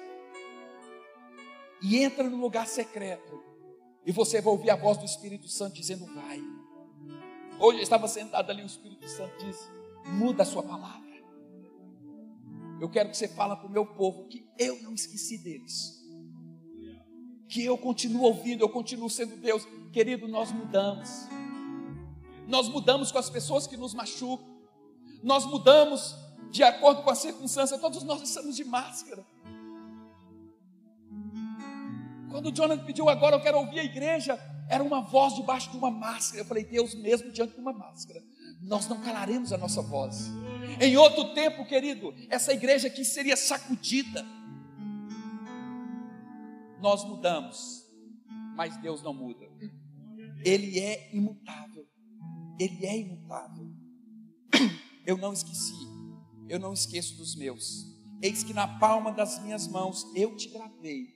e 1.83 1.99
entra 1.99 2.23
no 2.29 2.37
lugar 2.37 2.67
secreto. 2.67 3.43
E 4.07 4.13
você 4.13 4.41
vai 4.41 4.53
ouvir 4.53 4.71
a 4.71 4.77
voz 4.77 4.99
do 4.99 5.05
Espírito 5.05 5.49
Santo 5.49 5.75
dizendo: 5.75 6.07
Vai. 6.15 6.41
Hoje 7.59 7.79
eu 7.79 7.83
estava 7.83 8.09
sentado 8.09 8.51
ali, 8.51 8.63
o 8.63 8.67
Espírito 8.67 9.09
Santo 9.09 9.45
disse: 9.45 9.69
Muda 10.07 10.43
a 10.43 10.47
sua 10.47 10.63
palavra. 10.63 11.13
Eu 12.81 12.89
quero 12.89 13.11
que 13.11 13.17
você 13.17 13.29
fale 13.29 13.55
para 13.57 13.67
o 13.67 13.71
meu 13.71 13.87
povo 13.87 14.27
que 14.27 14.45
eu 14.59 14.83
não 14.83 14.93
esqueci 14.93 15.39
deles. 15.39 16.01
Que 17.49 17.65
eu 17.65 17.79
continuo 17.79 18.23
ouvindo, 18.23 18.63
eu 18.63 18.69
continuo 18.69 19.09
sendo 19.09 19.37
Deus. 19.37 19.67
Querido, 19.93 20.27
nós 20.27 20.51
mudamos. 20.51 21.09
Nós 22.53 22.69
mudamos 22.69 23.11
com 23.11 23.17
as 23.17 23.31
pessoas 23.31 23.67
que 23.67 23.79
nos 23.79 23.95
machucam. 23.95 24.47
Nós 25.23 25.47
mudamos 25.47 26.15
de 26.51 26.63
acordo 26.63 27.03
com 27.03 27.09
a 27.09 27.15
circunstância. 27.15 27.79
Todos 27.79 28.03
nós 28.03 28.21
estamos 28.21 28.55
de 28.55 28.63
máscara. 28.63 29.25
Quando 32.31 32.51
o 32.51 32.53
Jonathan 32.53 32.85
pediu 32.85 33.09
agora, 33.09 33.37
eu 33.37 33.41
quero 33.41 33.57
ouvir 33.57 33.81
a 33.81 33.85
igreja, 33.85 34.39
era 34.69 34.85
uma 34.85 35.01
voz 35.01 35.35
debaixo 35.35 35.71
de 35.71 35.79
uma 35.79 35.91
máscara. 35.91 36.43
Eu 36.43 36.45
falei, 36.45 36.63
Deus, 36.63 36.95
mesmo 36.95 37.33
diante 37.33 37.55
de 37.55 37.61
uma 37.61 37.73
máscara, 37.73 38.23
nós 38.61 38.87
não 38.87 39.01
calaremos 39.01 39.51
a 39.51 39.57
nossa 39.57 39.81
voz. 39.81 40.31
Em 40.79 40.95
outro 40.95 41.33
tempo, 41.33 41.65
querido, 41.65 42.15
essa 42.29 42.53
igreja 42.53 42.89
aqui 42.89 43.03
seria 43.03 43.35
sacudida. 43.35 44.23
Nós 46.83 47.03
mudamos, 47.03 47.87
mas 48.55 48.77
Deus 48.77 49.03
não 49.03 49.15
muda. 49.15 49.47
Ele 50.45 50.79
é 50.79 51.15
imutável. 51.15 51.82
Ele 52.59 52.87
é 52.87 52.99
imutável. 52.99 53.71
Eu 55.05 55.17
não 55.17 55.33
esqueci, 55.33 55.75
eu 56.49 56.59
não 56.61 56.73
esqueço 56.73 57.17
dos 57.17 57.35
meus. 57.35 57.93
Eis 58.23 58.45
que 58.45 58.55
na 58.55 58.79
palma 58.79 59.13
das 59.13 59.43
minhas 59.43 59.67
mãos 59.67 60.05
eu 60.15 60.37
te 60.37 60.49
gravei. 60.49 61.09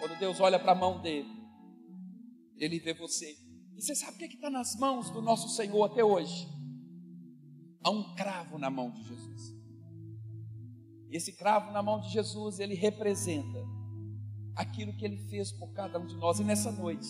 Quando 0.00 0.18
Deus 0.18 0.40
olha 0.40 0.58
para 0.58 0.72
a 0.72 0.74
mão 0.74 1.00
dele, 1.00 1.30
ele 2.56 2.80
vê 2.80 2.92
você. 2.92 3.36
E 3.76 3.82
você 3.82 3.94
sabe 3.94 4.16
o 4.16 4.18
que 4.18 4.24
é 4.24 4.28
está 4.28 4.50
nas 4.50 4.74
mãos 4.76 5.10
do 5.10 5.22
nosso 5.22 5.48
Senhor 5.48 5.84
até 5.84 6.04
hoje? 6.04 6.48
Há 7.82 7.90
um 7.90 8.14
cravo 8.14 8.58
na 8.58 8.68
mão 8.68 8.90
de 8.90 9.02
Jesus. 9.04 9.54
E 11.10 11.16
esse 11.16 11.32
cravo 11.36 11.72
na 11.72 11.82
mão 11.82 12.00
de 12.00 12.08
Jesus, 12.10 12.58
ele 12.58 12.74
representa 12.74 13.58
aquilo 14.54 14.96
que 14.96 15.04
ele 15.04 15.16
fez 15.28 15.50
por 15.52 15.72
cada 15.72 15.98
um 15.98 16.06
de 16.06 16.16
nós. 16.16 16.38
E 16.38 16.44
nessa 16.44 16.70
noite, 16.70 17.08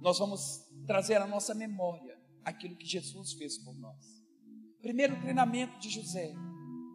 nós 0.00 0.18
vamos 0.18 0.66
trazer 0.86 1.16
à 1.16 1.26
nossa 1.26 1.54
memória 1.54 2.16
aquilo 2.44 2.76
que 2.76 2.86
Jesus 2.86 3.32
fez 3.32 3.58
por 3.58 3.76
nós. 3.78 4.24
Primeiro 4.80 5.20
treinamento 5.20 5.78
de 5.78 5.90
José 5.90 6.32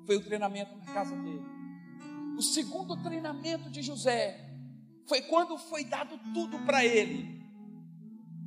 foi 0.05 0.15
o 0.15 0.23
treinamento 0.23 0.75
na 0.77 0.85
casa 0.93 1.15
dele. 1.15 1.45
O 2.37 2.41
segundo 2.41 3.01
treinamento 3.03 3.69
de 3.69 3.81
José 3.81 4.49
foi 5.07 5.21
quando 5.23 5.57
foi 5.57 5.83
dado 5.83 6.17
tudo 6.33 6.57
para 6.65 6.85
ele. 6.85 7.41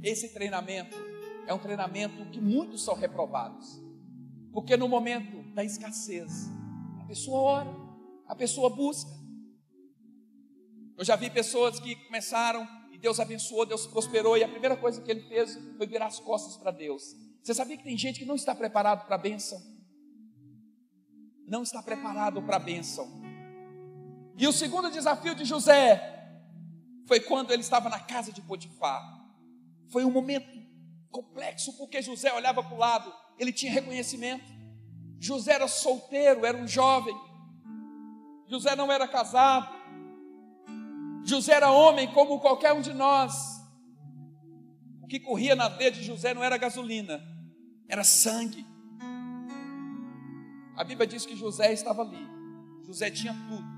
Esse 0.03 0.33
treinamento 0.33 0.97
é 1.47 1.53
um 1.53 1.59
treinamento 1.59 2.31
que 2.31 2.41
muitos 2.41 2.83
são 2.85 2.95
reprovados, 2.95 3.81
porque 4.53 4.77
no 4.77 4.89
momento 4.89 5.43
da 5.55 5.63
escassez, 5.63 6.49
a 7.01 7.05
pessoa 7.05 7.41
ora, 7.41 7.71
a 8.27 8.35
pessoa 8.35 8.75
busca. 8.75 9.11
Eu 10.97 11.05
já 11.05 11.17
vi 11.17 11.29
pessoas 11.29 11.79
que 11.79 11.97
começaram 12.07 12.67
Deus 13.05 13.21
abençoou, 13.21 13.67
Deus 13.67 13.87
prosperou, 13.87 14.35
e 14.35 14.43
a 14.43 14.49
primeira 14.49 14.79
coisa 14.79 15.03
que 15.03 15.11
ele 15.11 15.21
fez 15.29 15.59
foi 15.77 15.87
virar 15.87 16.07
as 16.07 16.19
costas 16.19 16.57
para 16.57 16.71
Deus. 16.71 17.15
Você 17.43 17.53
sabia 17.53 17.77
que 17.77 17.85
tem 17.85 17.99
gente 17.99 18.19
que 18.19 18.25
não 18.25 18.35
está 18.35 18.55
preparado 18.55 19.05
para 19.05 19.17
a 19.17 19.19
bênção? 19.19 19.61
Não 21.47 21.63
está 21.63 21.83
preparado 21.83 22.43
para 22.43 22.57
a 22.57 22.59
bênção. 22.59 23.07
E 24.39 24.49
o 24.49 24.53
segundo 24.55 24.91
desafio 24.91 25.35
de 25.35 25.45
José 25.45 26.01
foi 27.07 27.21
quando 27.21 27.51
ele 27.51 27.61
estava 27.61 27.91
na 27.91 28.01
casa 28.01 28.33
de 28.33 28.41
Potifar. 28.41 29.03
Foi 29.93 30.03
um 30.03 30.11
momento 30.11 30.49
complexo, 31.11 31.77
porque 31.77 32.01
José 32.01 32.33
olhava 32.33 32.63
para 32.63 32.75
o 32.75 32.79
lado, 32.79 33.13
ele 33.39 33.53
tinha 33.53 33.71
reconhecimento. 33.71 34.51
José 35.21 35.53
era 35.53 35.69
solteiro, 35.69 36.47
era 36.47 36.57
um 36.57 36.67
jovem. 36.67 37.15
José 38.49 38.75
não 38.75 38.91
era 38.91 39.07
casado. 39.07 39.84
José 41.25 41.55
era 41.55 41.73
homem 41.73 42.13
como 42.13 42.41
qualquer 42.41 42.73
um 42.73 42.81
de 42.81 42.93
nós. 42.93 43.61
O 45.03 45.07
que 45.07 45.19
corria 45.19 45.57
na 45.57 45.69
veia 45.69 45.91
de 45.91 46.03
José 46.03 46.35
não 46.35 46.45
era 46.45 46.57
gasolina, 46.57 47.23
era 47.89 48.05
sangue. 48.05 48.67
A 50.77 50.85
Bíblia 50.85 51.07
diz 51.07 51.25
que 51.25 51.37
José 51.37 51.73
estava 51.73 52.03
ali. 52.03 52.27
José 52.87 53.11
tinha 53.11 53.33
tudo. 53.33 53.75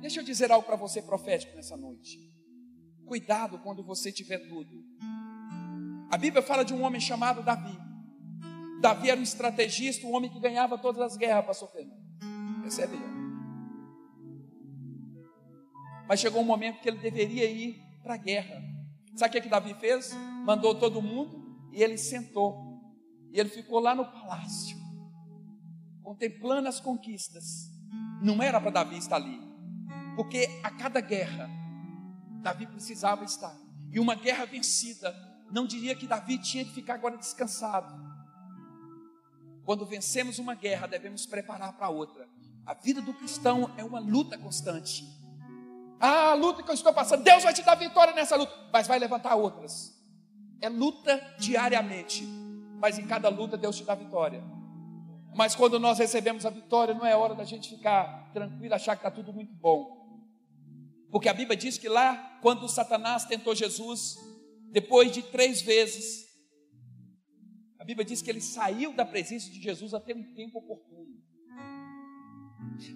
Deixa 0.00 0.20
eu 0.20 0.24
dizer 0.24 0.50
algo 0.50 0.66
para 0.66 0.76
você 0.76 1.02
profético 1.02 1.54
nessa 1.56 1.76
noite. 1.76 2.18
Cuidado 3.06 3.58
quando 3.58 3.82
você 3.82 4.12
tiver 4.12 4.38
tudo. 4.48 4.84
A 6.10 6.16
Bíblia 6.16 6.42
fala 6.42 6.64
de 6.64 6.72
um 6.72 6.82
homem 6.82 7.00
chamado 7.00 7.42
Davi. 7.42 7.76
Davi 8.80 9.10
era 9.10 9.20
um 9.20 9.22
estrategista, 9.22 10.06
um 10.06 10.14
homem 10.14 10.30
que 10.30 10.40
ganhava 10.40 10.78
todas 10.78 11.02
as 11.02 11.16
guerras, 11.16 11.46
pastor 11.46 11.70
Fernando. 11.70 12.00
Percebe? 12.62 13.09
Mas 16.10 16.18
chegou 16.18 16.42
um 16.42 16.44
momento 16.44 16.80
que 16.80 16.88
ele 16.88 16.98
deveria 16.98 17.48
ir 17.48 17.80
para 18.02 18.14
a 18.14 18.16
guerra. 18.16 18.60
Sabe 19.14 19.28
o 19.28 19.32
que, 19.32 19.42
que 19.42 19.48
Davi 19.48 19.74
fez? 19.74 20.12
Mandou 20.44 20.74
todo 20.74 21.00
mundo 21.00 21.70
e 21.72 21.84
ele 21.84 21.96
sentou. 21.96 22.82
E 23.32 23.38
ele 23.38 23.48
ficou 23.48 23.78
lá 23.78 23.94
no 23.94 24.04
palácio, 24.04 24.76
contemplando 26.02 26.66
as 26.66 26.80
conquistas. 26.80 27.70
Não 28.20 28.42
era 28.42 28.60
para 28.60 28.72
Davi 28.72 28.96
estar 28.96 29.14
ali, 29.14 29.38
porque 30.16 30.48
a 30.64 30.70
cada 30.72 31.00
guerra, 31.00 31.48
Davi 32.42 32.66
precisava 32.66 33.24
estar. 33.24 33.56
E 33.92 34.00
uma 34.00 34.16
guerra 34.16 34.44
vencida, 34.46 35.14
não 35.48 35.64
diria 35.64 35.94
que 35.94 36.08
Davi 36.08 36.38
tinha 36.38 36.64
que 36.64 36.72
ficar 36.72 36.94
agora 36.94 37.16
descansado. 37.18 37.94
Quando 39.64 39.86
vencemos 39.86 40.40
uma 40.40 40.56
guerra, 40.56 40.88
devemos 40.88 41.24
preparar 41.24 41.72
para 41.76 41.88
outra. 41.88 42.28
A 42.66 42.74
vida 42.74 43.00
do 43.00 43.14
cristão 43.14 43.72
é 43.76 43.84
uma 43.84 44.00
luta 44.00 44.36
constante. 44.36 45.19
Ah, 46.00 46.30
a 46.30 46.34
luta 46.34 46.62
que 46.62 46.70
eu 46.70 46.74
estou 46.74 46.94
passando, 46.94 47.22
Deus 47.22 47.42
vai 47.42 47.52
te 47.52 47.62
dar 47.62 47.74
vitória 47.74 48.14
nessa 48.14 48.34
luta, 48.34 48.52
mas 48.72 48.86
vai 48.86 48.98
levantar 48.98 49.34
outras. 49.34 49.94
É 50.62 50.68
luta 50.70 51.20
diariamente, 51.38 52.24
mas 52.78 52.98
em 52.98 53.06
cada 53.06 53.28
luta 53.28 53.58
Deus 53.58 53.76
te 53.76 53.84
dá 53.84 53.94
vitória. 53.94 54.42
Mas 55.34 55.54
quando 55.54 55.78
nós 55.78 55.98
recebemos 55.98 56.46
a 56.46 56.50
vitória, 56.50 56.94
não 56.94 57.04
é 57.04 57.14
hora 57.14 57.34
da 57.34 57.44
gente 57.44 57.68
ficar 57.68 58.32
tranquilo, 58.32 58.74
achar 58.74 58.96
que 58.96 59.00
está 59.00 59.10
tudo 59.10 59.32
muito 59.32 59.52
bom. 59.54 60.00
Porque 61.10 61.28
a 61.28 61.34
Bíblia 61.34 61.56
diz 61.56 61.76
que 61.76 61.88
lá, 61.88 62.38
quando 62.40 62.66
Satanás 62.66 63.26
tentou 63.26 63.54
Jesus, 63.54 64.16
depois 64.70 65.12
de 65.12 65.22
três 65.22 65.60
vezes, 65.60 66.26
a 67.78 67.84
Bíblia 67.84 68.04
diz 68.04 68.22
que 68.22 68.30
ele 68.30 68.40
saiu 68.40 68.94
da 68.94 69.04
presença 69.04 69.50
de 69.50 69.60
Jesus 69.60 69.92
até 69.92 70.14
um 70.14 70.34
tempo 70.34 70.58
oportuno. 70.58 71.20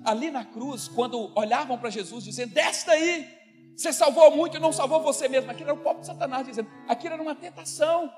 Ali 0.04 0.30
na 0.30 0.44
cruz, 0.44 0.88
quando 0.88 1.30
olhavam 1.36 1.78
para 1.78 1.90
Jesus 1.90 2.24
dizendo: 2.24 2.54
Desce 2.54 2.86
daí, 2.86 3.28
você 3.76 3.92
salvou 3.92 4.34
muito 4.34 4.56
e 4.56 4.60
não 4.60 4.72
salvou 4.72 5.02
você 5.02 5.28
mesmo. 5.28 5.50
Aquilo 5.50 5.70
era 5.70 5.78
o 5.78 5.82
próprio 5.82 6.04
Satanás 6.04 6.46
dizendo: 6.46 6.68
Aquilo 6.88 7.14
era 7.14 7.22
uma 7.22 7.34
tentação. 7.34 8.12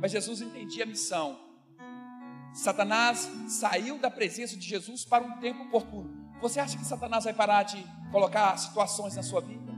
Mas 0.00 0.12
Jesus 0.12 0.40
entendia 0.40 0.84
a 0.84 0.86
missão. 0.86 1.38
Satanás 2.52 3.30
saiu 3.48 3.98
da 3.98 4.10
presença 4.10 4.56
de 4.56 4.66
Jesus 4.66 5.04
para 5.04 5.24
um 5.24 5.38
tempo 5.38 5.64
oportuno. 5.64 6.28
Você 6.40 6.60
acha 6.60 6.78
que 6.78 6.84
Satanás 6.84 7.24
vai 7.24 7.32
parar 7.32 7.64
de 7.64 7.84
colocar 8.12 8.56
situações 8.56 9.16
na 9.16 9.22
sua 9.22 9.40
vida? 9.40 9.72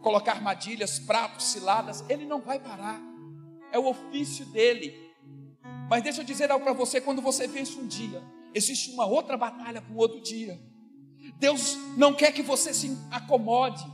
Colocar 0.00 0.32
armadilhas, 0.32 0.98
pratos, 0.98 1.46
ciladas? 1.46 2.04
Ele 2.08 2.24
não 2.24 2.40
vai 2.40 2.58
parar. 2.58 3.00
É 3.70 3.78
o 3.78 3.86
ofício 3.86 4.46
dele. 4.46 5.11
Mas 5.92 6.02
deixa 6.02 6.22
eu 6.22 6.24
dizer 6.24 6.50
algo 6.50 6.64
para 6.64 6.72
você: 6.72 7.02
quando 7.02 7.20
você 7.20 7.46
vence 7.46 7.78
um 7.78 7.86
dia, 7.86 8.22
existe 8.54 8.92
uma 8.92 9.04
outra 9.04 9.36
batalha 9.36 9.82
para 9.82 9.92
o 9.92 9.98
outro 9.98 10.22
dia. 10.22 10.58
Deus 11.38 11.76
não 11.98 12.14
quer 12.14 12.32
que 12.32 12.40
você 12.40 12.72
se 12.72 12.96
acomode. 13.10 13.84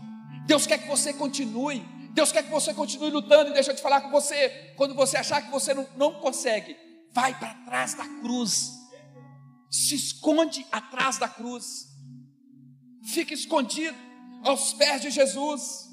Deus 0.47 0.65
quer 0.65 0.79
que 0.79 0.87
você 0.87 1.13
continue. 1.13 1.81
Deus 2.13 2.31
quer 2.31 2.45
que 2.45 2.53
você 2.53 2.73
continue 2.73 3.11
lutando. 3.11 3.51
E 3.51 3.53
deixa 3.53 3.73
eu 3.73 3.75
te 3.75 3.83
falar 3.83 4.01
com 4.03 4.11
você: 4.11 4.49
quando 4.77 4.95
você 4.95 5.17
achar 5.17 5.43
que 5.43 5.51
você 5.51 5.75
não, 5.75 5.89
não 5.97 6.21
consegue, 6.21 6.77
vai 7.11 7.37
para 7.37 7.53
trás 7.65 7.95
da 7.95 8.07
cruz. 8.21 8.75
Se 9.69 9.97
esconde 9.97 10.65
atrás 10.71 11.19
da 11.19 11.29
cruz. 11.29 11.89
Fica 13.03 13.35
escondido 13.35 13.99
aos 14.45 14.73
pés 14.73 15.03
de 15.03 15.11
Jesus. 15.11 15.89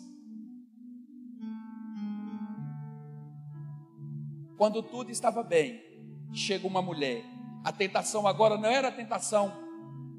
Quando 4.56 4.84
tudo 4.84 5.10
estava 5.10 5.42
bem, 5.42 5.95
chega 6.36 6.68
uma 6.68 6.82
mulher. 6.82 7.24
A 7.64 7.72
tentação 7.72 8.28
agora 8.28 8.58
não 8.58 8.70
era 8.70 8.90
a 8.90 8.92
tentação 8.92 9.52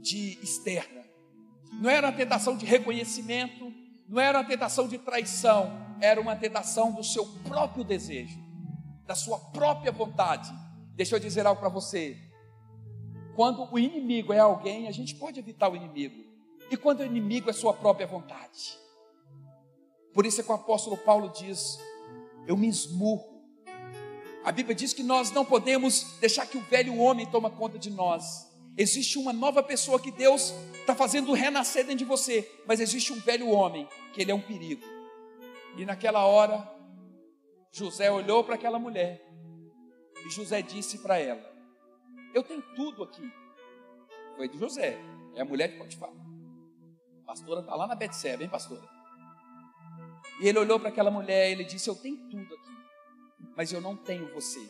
de 0.00 0.38
externa, 0.42 1.05
não 1.81 1.90
era 1.90 2.09
a 2.09 2.12
tentação 2.12 2.57
de 2.57 2.64
reconhecimento, 2.64 3.72
não 4.09 4.20
era 4.20 4.40
a 4.40 4.44
tentação 4.44 4.88
de 4.88 4.98
traição, 4.98 5.96
era 6.00 6.20
uma 6.20 6.37
tentação 6.37 6.92
do 6.92 7.02
seu 7.02 7.26
próprio 7.44 7.85
desejo, 7.85 8.38
da 9.05 9.14
sua 9.14 9.38
própria 9.38 9.92
vontade. 9.92 10.52
Deixa 10.94 11.16
eu 11.16 11.20
dizer 11.20 11.46
algo 11.46 11.61
para 11.61 11.68
você. 11.68 12.16
Quando 13.35 13.68
o 13.70 13.79
inimigo 13.79 14.33
é 14.33 14.38
alguém, 14.38 14.88
a 14.88 14.92
gente 14.92 15.14
pode 15.14 15.38
evitar 15.38 15.68
o 15.68 15.76
inimigo. 15.76 16.24
E 16.70 16.76
quando 16.76 17.00
o 17.00 17.05
inimigo 17.05 17.50
é 17.50 17.52
sua 17.52 17.74
própria 17.74 18.07
vontade. 18.07 18.79
Por 20.12 20.24
isso 20.24 20.40
é 20.40 20.44
que 20.44 20.50
o 20.50 20.55
apóstolo 20.55 20.96
Paulo 20.96 21.29
diz: 21.29 21.79
Eu 22.46 22.57
me 22.57 22.66
esmurro 22.66 23.36
a 24.47 24.53
Bíblia 24.53 24.77
diz 24.77 24.93
que 24.93 25.03
nós 25.03 25.33
não 25.33 25.45
podemos 25.45 26.19
deixar 26.21 26.47
que 26.47 26.57
o 26.57 26.61
velho 26.61 26.97
homem 26.99 27.27
toma 27.27 27.51
conta 27.51 27.81
de 27.81 27.91
nós. 27.91 28.49
Existe 28.79 29.19
uma 29.19 29.33
nova 29.33 29.61
pessoa 29.61 29.99
que 29.99 30.13
Deus 30.13 30.55
está 30.79 30.95
fazendo 30.95 31.33
renascer 31.33 31.83
dentro 31.83 31.99
de 31.99 32.05
você, 32.05 32.49
mas 32.65 32.79
existe 32.79 33.13
um 33.13 33.19
velho 33.19 33.49
homem 33.49 33.89
que 34.13 34.23
ele 34.23 34.31
é 34.31 34.35
um 34.35 34.41
perigo. 34.41 34.85
E 35.77 35.85
naquela 35.85 36.25
hora, 36.25 36.65
José 37.73 38.09
olhou 38.09 38.45
para 38.45 38.55
aquela 38.55 38.79
mulher 38.79 39.21
e 40.25 40.31
José 40.31 40.63
disse 40.63 40.99
para 40.99 41.19
ela: 41.19 41.43
Eu 42.33 42.45
tenho 42.45 42.63
tudo 42.77 43.03
aqui. 43.03 43.29
Foi 44.37 44.49
de 44.49 44.57
José, 44.61 44.97
é 45.35 45.43
a 45.43 45.45
mulher 45.45 45.73
de 45.73 45.77
Potifar. 45.77 46.11
A 47.23 47.27
pastora 47.27 47.63
está 47.63 47.75
lá 47.75 47.89
na 47.89 47.97
Betseba, 47.97 48.45
hein, 48.45 48.49
pastora? 48.49 48.89
E 50.41 50.47
ele 50.47 50.61
olhou 50.61 50.79
para 50.79 50.91
aquela 50.91 51.11
mulher 51.11 51.49
e 51.49 51.53
ele 51.53 51.65
disse: 51.65 51.91
Eu 51.91 51.97
tenho 51.97 52.17
tudo 52.31 52.55
aqui 52.55 52.76
mas 53.57 53.73
eu 53.73 53.81
não 53.81 53.97
tenho 53.97 54.33
você. 54.35 54.61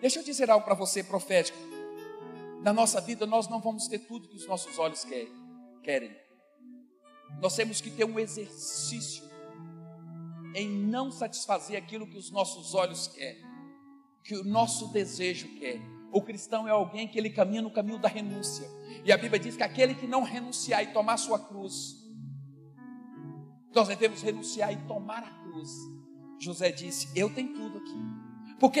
Deixa 0.00 0.20
eu 0.20 0.24
dizer 0.24 0.48
algo 0.48 0.64
para 0.64 0.74
você 0.74 1.02
profético. 1.02 1.58
Na 2.62 2.72
nossa 2.72 3.00
vida, 3.00 3.26
nós 3.26 3.48
não 3.48 3.60
vamos 3.60 3.88
ter 3.88 3.98
tudo 3.98 4.28
que 4.28 4.36
os 4.36 4.46
nossos 4.46 4.78
olhos 4.78 5.04
querem. 5.82 6.16
Nós 7.40 7.56
temos 7.56 7.80
que 7.80 7.90
ter 7.90 8.04
um 8.04 8.18
exercício 8.18 9.28
em 10.54 10.68
não 10.68 11.10
satisfazer 11.10 11.76
aquilo 11.76 12.06
que 12.06 12.16
os 12.16 12.30
nossos 12.30 12.74
olhos 12.74 13.08
querem, 13.08 13.42
que 14.22 14.36
o 14.36 14.44
nosso 14.44 14.88
desejo 14.92 15.48
quer. 15.58 15.80
O 16.12 16.22
cristão 16.22 16.66
é 16.66 16.70
alguém 16.70 17.08
que 17.08 17.18
ele 17.18 17.30
caminha 17.30 17.62
no 17.62 17.70
caminho 17.70 17.98
da 17.98 18.08
renúncia. 18.08 18.68
E 19.04 19.12
a 19.12 19.16
Bíblia 19.16 19.38
diz 19.38 19.56
que 19.56 19.62
aquele 19.62 19.94
que 19.94 20.06
não 20.06 20.22
renunciar 20.22 20.82
e 20.82 20.92
tomar 20.92 21.16
sua 21.16 21.38
cruz, 21.38 21.96
nós 23.74 23.88
devemos 23.88 24.22
renunciar 24.22 24.72
e 24.72 24.76
tomar 24.86 25.22
a 25.22 25.30
cruz 25.44 25.70
José 26.40 26.72
disse: 26.72 27.08
Eu 27.14 27.28
tenho 27.32 27.52
tudo 27.52 27.78
aqui. 27.78 28.56
Porque 28.58 28.80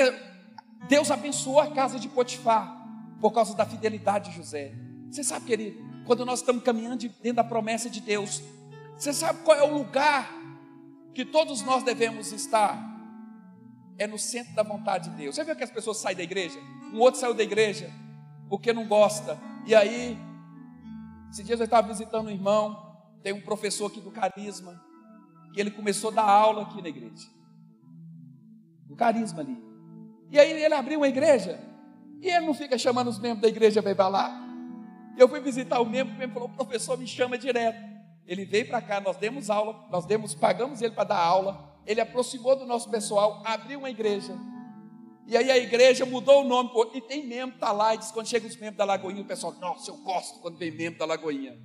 Deus 0.88 1.10
abençoou 1.10 1.60
a 1.60 1.70
casa 1.70 1.98
de 1.98 2.08
Potifar 2.08 2.76
por 3.20 3.32
causa 3.32 3.54
da 3.54 3.66
fidelidade 3.66 4.30
de 4.30 4.36
José. 4.36 4.72
Você 5.10 5.22
sabe, 5.22 5.44
querido, 5.44 5.78
quando 6.06 6.24
nós 6.24 6.40
estamos 6.40 6.62
caminhando 6.62 6.96
dentro 6.96 7.34
da 7.34 7.44
promessa 7.44 7.90
de 7.90 8.00
Deus, 8.00 8.42
você 8.96 9.12
sabe 9.12 9.42
qual 9.42 9.56
é 9.56 9.62
o 9.62 9.72
lugar 9.72 10.32
que 11.14 11.24
todos 11.24 11.62
nós 11.62 11.82
devemos 11.82 12.32
estar? 12.32 12.88
É 13.98 14.06
no 14.06 14.18
centro 14.18 14.54
da 14.54 14.62
vontade 14.62 15.10
de 15.10 15.16
Deus. 15.16 15.34
Você 15.34 15.44
viu 15.44 15.54
que 15.54 15.62
as 15.62 15.70
pessoas 15.70 15.98
saem 15.98 16.16
da 16.16 16.22
igreja? 16.22 16.58
Um 16.94 16.98
outro 17.00 17.20
saiu 17.20 17.34
da 17.34 17.42
igreja 17.42 17.92
porque 18.48 18.72
não 18.72 18.88
gosta. 18.88 19.38
E 19.66 19.74
aí, 19.74 20.18
esses 21.30 21.44
dias 21.44 21.60
eu 21.60 21.64
estava 21.64 21.88
visitando 21.88 22.28
um 22.28 22.30
irmão, 22.30 22.96
tem 23.22 23.34
um 23.34 23.42
professor 23.42 23.86
aqui 23.86 24.00
do 24.00 24.10
Carisma, 24.10 24.82
que 25.52 25.60
ele 25.60 25.70
começou 25.70 26.10
a 26.10 26.14
dar 26.14 26.24
aula 26.24 26.62
aqui 26.62 26.80
na 26.80 26.88
igreja 26.88 27.39
o 28.90 28.96
carisma 28.96 29.40
ali. 29.40 29.56
E 30.30 30.38
aí 30.38 30.62
ele 30.62 30.74
abriu 30.74 30.98
uma 30.98 31.08
igreja, 31.08 31.60
e 32.20 32.28
ele 32.28 32.46
não 32.46 32.54
fica 32.54 32.76
chamando 32.76 33.08
os 33.08 33.18
membros 33.18 33.40
da 33.40 33.48
igreja 33.48 33.82
para 33.82 33.92
ir 33.92 33.94
para 33.94 34.08
lá. 34.08 34.46
Eu 35.16 35.28
fui 35.28 35.40
visitar 35.40 35.80
o 35.80 35.86
membro, 35.86 36.14
o 36.14 36.18
membro 36.18 36.34
falou, 36.34 36.48
o 36.48 36.52
professor 36.52 36.98
me 36.98 37.06
chama 37.06 37.38
direto. 37.38 37.80
Ele 38.26 38.44
veio 38.44 38.68
para 38.68 38.80
cá, 38.80 39.00
nós 39.00 39.16
demos 39.16 39.50
aula, 39.50 39.88
nós 39.90 40.06
demos, 40.06 40.34
pagamos 40.34 40.82
ele 40.82 40.94
para 40.94 41.04
dar 41.04 41.18
aula, 41.18 41.74
ele 41.86 42.00
aproximou 42.00 42.54
do 42.56 42.66
nosso 42.66 42.90
pessoal, 42.90 43.42
abriu 43.44 43.78
uma 43.80 43.90
igreja. 43.90 44.36
E 45.26 45.36
aí 45.36 45.50
a 45.50 45.58
igreja 45.58 46.04
mudou 46.04 46.42
o 46.42 46.48
nome, 46.48 46.70
e 46.94 47.00
tem 47.00 47.26
membro, 47.26 47.54
está 47.54 47.72
lá, 47.72 47.94
e 47.94 47.98
diz, 47.98 48.10
quando 48.10 48.26
chega 48.26 48.46
os 48.46 48.56
membros 48.56 48.76
da 48.76 48.84
Lagoinha, 48.84 49.22
o 49.22 49.24
pessoal, 49.26 49.54
nossa, 49.60 49.90
eu 49.90 49.96
gosto 49.98 50.40
quando 50.40 50.58
vem 50.58 50.70
membro 50.70 50.98
da 50.98 51.06
Lagoinha. 51.06 51.58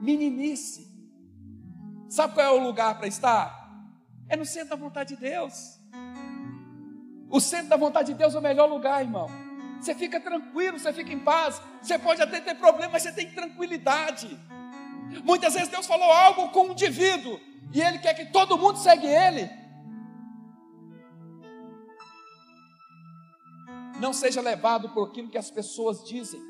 Meninice. 0.00 0.88
Sabe 2.08 2.34
qual 2.34 2.46
é 2.46 2.50
o 2.50 2.62
lugar 2.62 2.96
para 2.96 3.06
estar? 3.06 3.58
É 4.28 4.36
no 4.36 4.44
centro 4.44 4.70
da 4.70 4.76
vontade 4.76 5.14
de 5.14 5.20
Deus. 5.20 5.77
O 7.30 7.40
centro 7.40 7.68
da 7.68 7.76
vontade 7.76 8.12
de 8.12 8.18
Deus 8.18 8.34
é 8.34 8.38
o 8.38 8.42
melhor 8.42 8.68
lugar, 8.68 9.02
irmão. 9.02 9.28
Você 9.80 9.94
fica 9.94 10.18
tranquilo, 10.20 10.78
você 10.78 10.92
fica 10.92 11.12
em 11.12 11.18
paz. 11.18 11.60
Você 11.80 11.98
pode 11.98 12.20
até 12.22 12.40
ter 12.40 12.54
problemas, 12.54 12.92
mas 12.92 13.02
você 13.02 13.12
tem 13.12 13.30
tranquilidade. 13.30 14.38
Muitas 15.24 15.54
vezes 15.54 15.68
Deus 15.68 15.86
falou 15.86 16.10
algo 16.10 16.48
com 16.48 16.68
um 16.68 16.72
indivíduo 16.72 17.38
e 17.72 17.80
ele 17.80 17.98
quer 17.98 18.14
que 18.14 18.26
todo 18.26 18.58
mundo 18.58 18.78
segue 18.78 19.06
ele. 19.06 19.50
Não 24.00 24.12
seja 24.12 24.40
levado 24.40 24.88
por 24.90 25.08
aquilo 25.08 25.28
que 25.28 25.38
as 25.38 25.50
pessoas 25.50 26.04
dizem. 26.04 26.40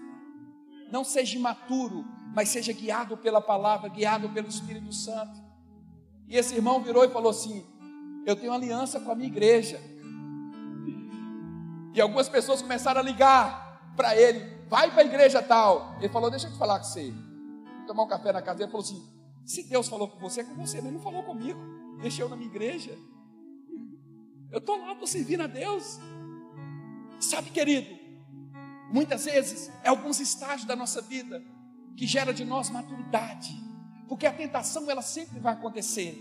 Não 0.90 1.04
seja 1.04 1.36
imaturo, 1.36 2.04
mas 2.34 2.48
seja 2.48 2.72
guiado 2.72 3.16
pela 3.16 3.40
palavra, 3.40 3.88
guiado 3.88 4.28
pelo 4.30 4.48
Espírito 4.48 4.92
Santo. 4.92 5.42
E 6.26 6.36
esse 6.36 6.54
irmão 6.54 6.82
virou 6.82 7.04
e 7.04 7.08
falou 7.08 7.30
assim: 7.30 7.66
Eu 8.26 8.36
tenho 8.36 8.52
aliança 8.52 9.00
com 9.00 9.10
a 9.10 9.14
minha 9.14 9.28
igreja. 9.28 9.80
E 11.98 12.00
algumas 12.00 12.28
pessoas 12.28 12.62
começaram 12.62 13.00
a 13.00 13.02
ligar 13.02 13.92
para 13.96 14.16
ele: 14.16 14.38
vai 14.68 14.88
para 14.88 15.02
a 15.02 15.04
igreja 15.04 15.42
tal. 15.42 15.96
Ele 15.98 16.08
falou: 16.08 16.30
deixa 16.30 16.46
eu 16.46 16.52
te 16.52 16.56
falar 16.56 16.78
com 16.78 16.84
você. 16.84 17.10
Vou 17.10 17.86
tomar 17.88 18.04
um 18.04 18.06
café 18.06 18.32
na 18.32 18.40
casa 18.40 18.58
dele. 18.58 18.66
Ele 18.66 18.70
falou 18.70 18.86
assim: 18.86 19.04
se 19.44 19.64
Deus 19.64 19.88
falou 19.88 20.06
com 20.06 20.16
você, 20.20 20.42
é 20.42 20.44
com 20.44 20.54
você, 20.54 20.76
mas 20.76 20.84
ele 20.84 20.92
não 20.92 21.00
falou 21.00 21.24
comigo. 21.24 21.58
Deixa 22.00 22.22
eu 22.22 22.28
na 22.28 22.36
minha 22.36 22.48
igreja. 22.48 22.96
Eu 24.52 24.58
estou 24.58 24.78
lá 24.78 24.94
para 24.94 25.08
servir 25.08 25.40
a 25.40 25.48
Deus. 25.48 25.98
Sabe, 27.18 27.50
querido, 27.50 27.98
muitas 28.92 29.24
vezes 29.24 29.68
é 29.82 29.88
alguns 29.88 30.20
estágios 30.20 30.68
da 30.68 30.76
nossa 30.76 31.02
vida 31.02 31.42
que 31.96 32.06
gera 32.06 32.32
de 32.32 32.44
nós 32.44 32.70
maturidade, 32.70 33.60
porque 34.08 34.24
a 34.24 34.32
tentação 34.32 34.88
ela 34.88 35.02
sempre 35.02 35.40
vai 35.40 35.54
acontecer. 35.54 36.16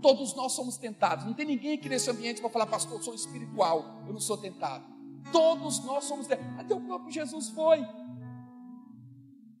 Todos 0.00 0.36
nós 0.36 0.52
somos 0.52 0.76
tentados. 0.76 1.24
Não 1.24 1.34
tem 1.34 1.44
ninguém 1.44 1.74
aqui 1.74 1.88
nesse 1.88 2.08
ambiente 2.08 2.40
para 2.40 2.48
falar, 2.48 2.66
pastor, 2.66 2.98
eu 2.98 3.02
sou 3.02 3.12
espiritual, 3.12 4.04
eu 4.06 4.12
não 4.12 4.20
sou 4.20 4.38
tentado. 4.38 4.99
Todos 5.32 5.84
nós 5.84 6.04
somos. 6.04 6.26
Até 6.58 6.74
o 6.74 6.80
próprio 6.80 7.10
Jesus 7.10 7.48
foi. 7.50 7.86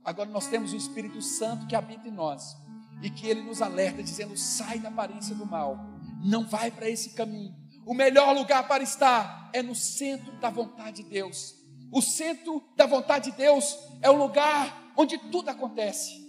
Agora 0.04 0.28
nós 0.30 0.46
temos 0.46 0.72
o 0.72 0.76
Espírito 0.76 1.20
Santo 1.20 1.66
que 1.66 1.76
habita 1.76 2.08
em 2.08 2.12
nós 2.12 2.56
e 3.02 3.10
que 3.10 3.26
ele 3.26 3.42
nos 3.42 3.62
alerta, 3.62 4.02
dizendo: 4.02 4.36
sai 4.36 4.78
da 4.78 4.88
aparência 4.88 5.34
do 5.34 5.46
mal, 5.46 5.78
não 6.22 6.46
vai 6.46 6.70
para 6.70 6.88
esse 6.88 7.10
caminho. 7.10 7.54
O 7.86 7.94
melhor 7.94 8.34
lugar 8.34 8.66
para 8.68 8.82
estar 8.82 9.50
é 9.52 9.62
no 9.62 9.74
centro 9.74 10.32
da 10.38 10.50
vontade 10.50 11.02
de 11.02 11.08
Deus. 11.08 11.54
O 11.90 12.00
centro 12.00 12.62
da 12.76 12.86
vontade 12.86 13.30
de 13.30 13.36
Deus 13.36 13.76
é 14.00 14.08
o 14.08 14.16
lugar 14.16 14.92
onde 14.96 15.18
tudo 15.18 15.48
acontece. 15.48 16.20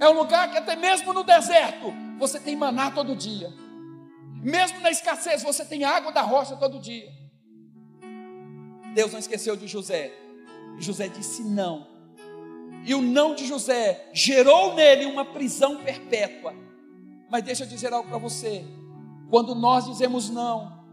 É 0.00 0.08
um 0.08 0.12
lugar 0.12 0.50
que 0.50 0.56
até 0.56 0.76
mesmo 0.76 1.12
no 1.12 1.24
deserto 1.24 1.92
você 2.18 2.38
tem 2.38 2.56
maná 2.56 2.90
todo 2.90 3.16
dia. 3.16 3.52
Mesmo 4.42 4.80
na 4.80 4.90
escassez 4.90 5.42
você 5.42 5.64
tem 5.64 5.84
água 5.84 6.12
da 6.12 6.22
rocha 6.22 6.56
todo 6.56 6.80
dia. 6.80 7.10
Deus 8.94 9.12
não 9.12 9.18
esqueceu 9.18 9.56
de 9.56 9.66
José. 9.66 10.12
José 10.78 11.08
disse 11.08 11.42
não. 11.42 11.86
E 12.86 12.94
o 12.94 13.02
não 13.02 13.34
de 13.34 13.46
José 13.46 14.08
gerou 14.12 14.74
nele 14.74 15.06
uma 15.06 15.24
prisão 15.24 15.82
perpétua. 15.82 16.54
Mas 17.30 17.42
deixa 17.42 17.64
eu 17.64 17.68
dizer 17.68 17.92
algo 17.92 18.08
para 18.08 18.18
você. 18.18 18.64
Quando 19.30 19.54
nós 19.54 19.86
dizemos 19.86 20.30
não 20.30 20.84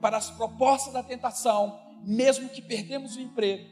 para 0.00 0.16
as 0.16 0.30
propostas 0.30 0.92
da 0.92 1.02
tentação, 1.02 1.78
mesmo 2.02 2.48
que 2.48 2.62
perdemos 2.62 3.16
o 3.16 3.20
emprego, 3.20 3.68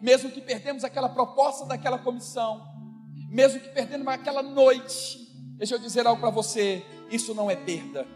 mesmo 0.00 0.30
que 0.30 0.40
perdemos 0.40 0.84
aquela 0.84 1.08
proposta 1.08 1.66
daquela 1.66 1.98
comissão, 1.98 2.66
mesmo 3.28 3.60
que 3.60 3.68
perdemos 3.68 4.06
aquela 4.08 4.42
noite, 4.42 5.18
deixa 5.56 5.74
eu 5.74 5.78
dizer 5.78 6.06
algo 6.06 6.20
para 6.20 6.30
você: 6.30 6.84
isso 7.10 7.34
não 7.34 7.50
é 7.50 7.56
perda. 7.56 8.06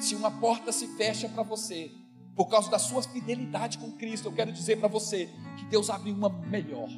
Se 0.00 0.14
uma 0.14 0.30
porta 0.30 0.72
se 0.72 0.86
fecha 0.96 1.28
para 1.28 1.42
você, 1.42 1.90
por 2.34 2.46
causa 2.46 2.70
da 2.70 2.78
sua 2.78 3.02
fidelidade 3.02 3.78
com 3.78 3.90
Cristo, 3.92 4.28
eu 4.28 4.32
quero 4.32 4.52
dizer 4.52 4.78
para 4.78 4.88
você 4.88 5.30
que 5.56 5.64
Deus 5.64 5.88
abre 5.88 6.10
uma 6.12 6.28
melhor. 6.28 6.88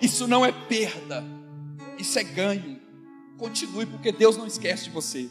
Isso 0.00 0.28
não 0.28 0.46
é 0.46 0.52
perda, 0.52 1.24
isso 1.98 2.18
é 2.18 2.22
ganho. 2.22 2.80
Continue, 3.36 3.86
porque 3.86 4.12
Deus 4.12 4.36
não 4.36 4.46
esquece 4.46 4.84
de 4.84 4.90
você. 4.90 5.28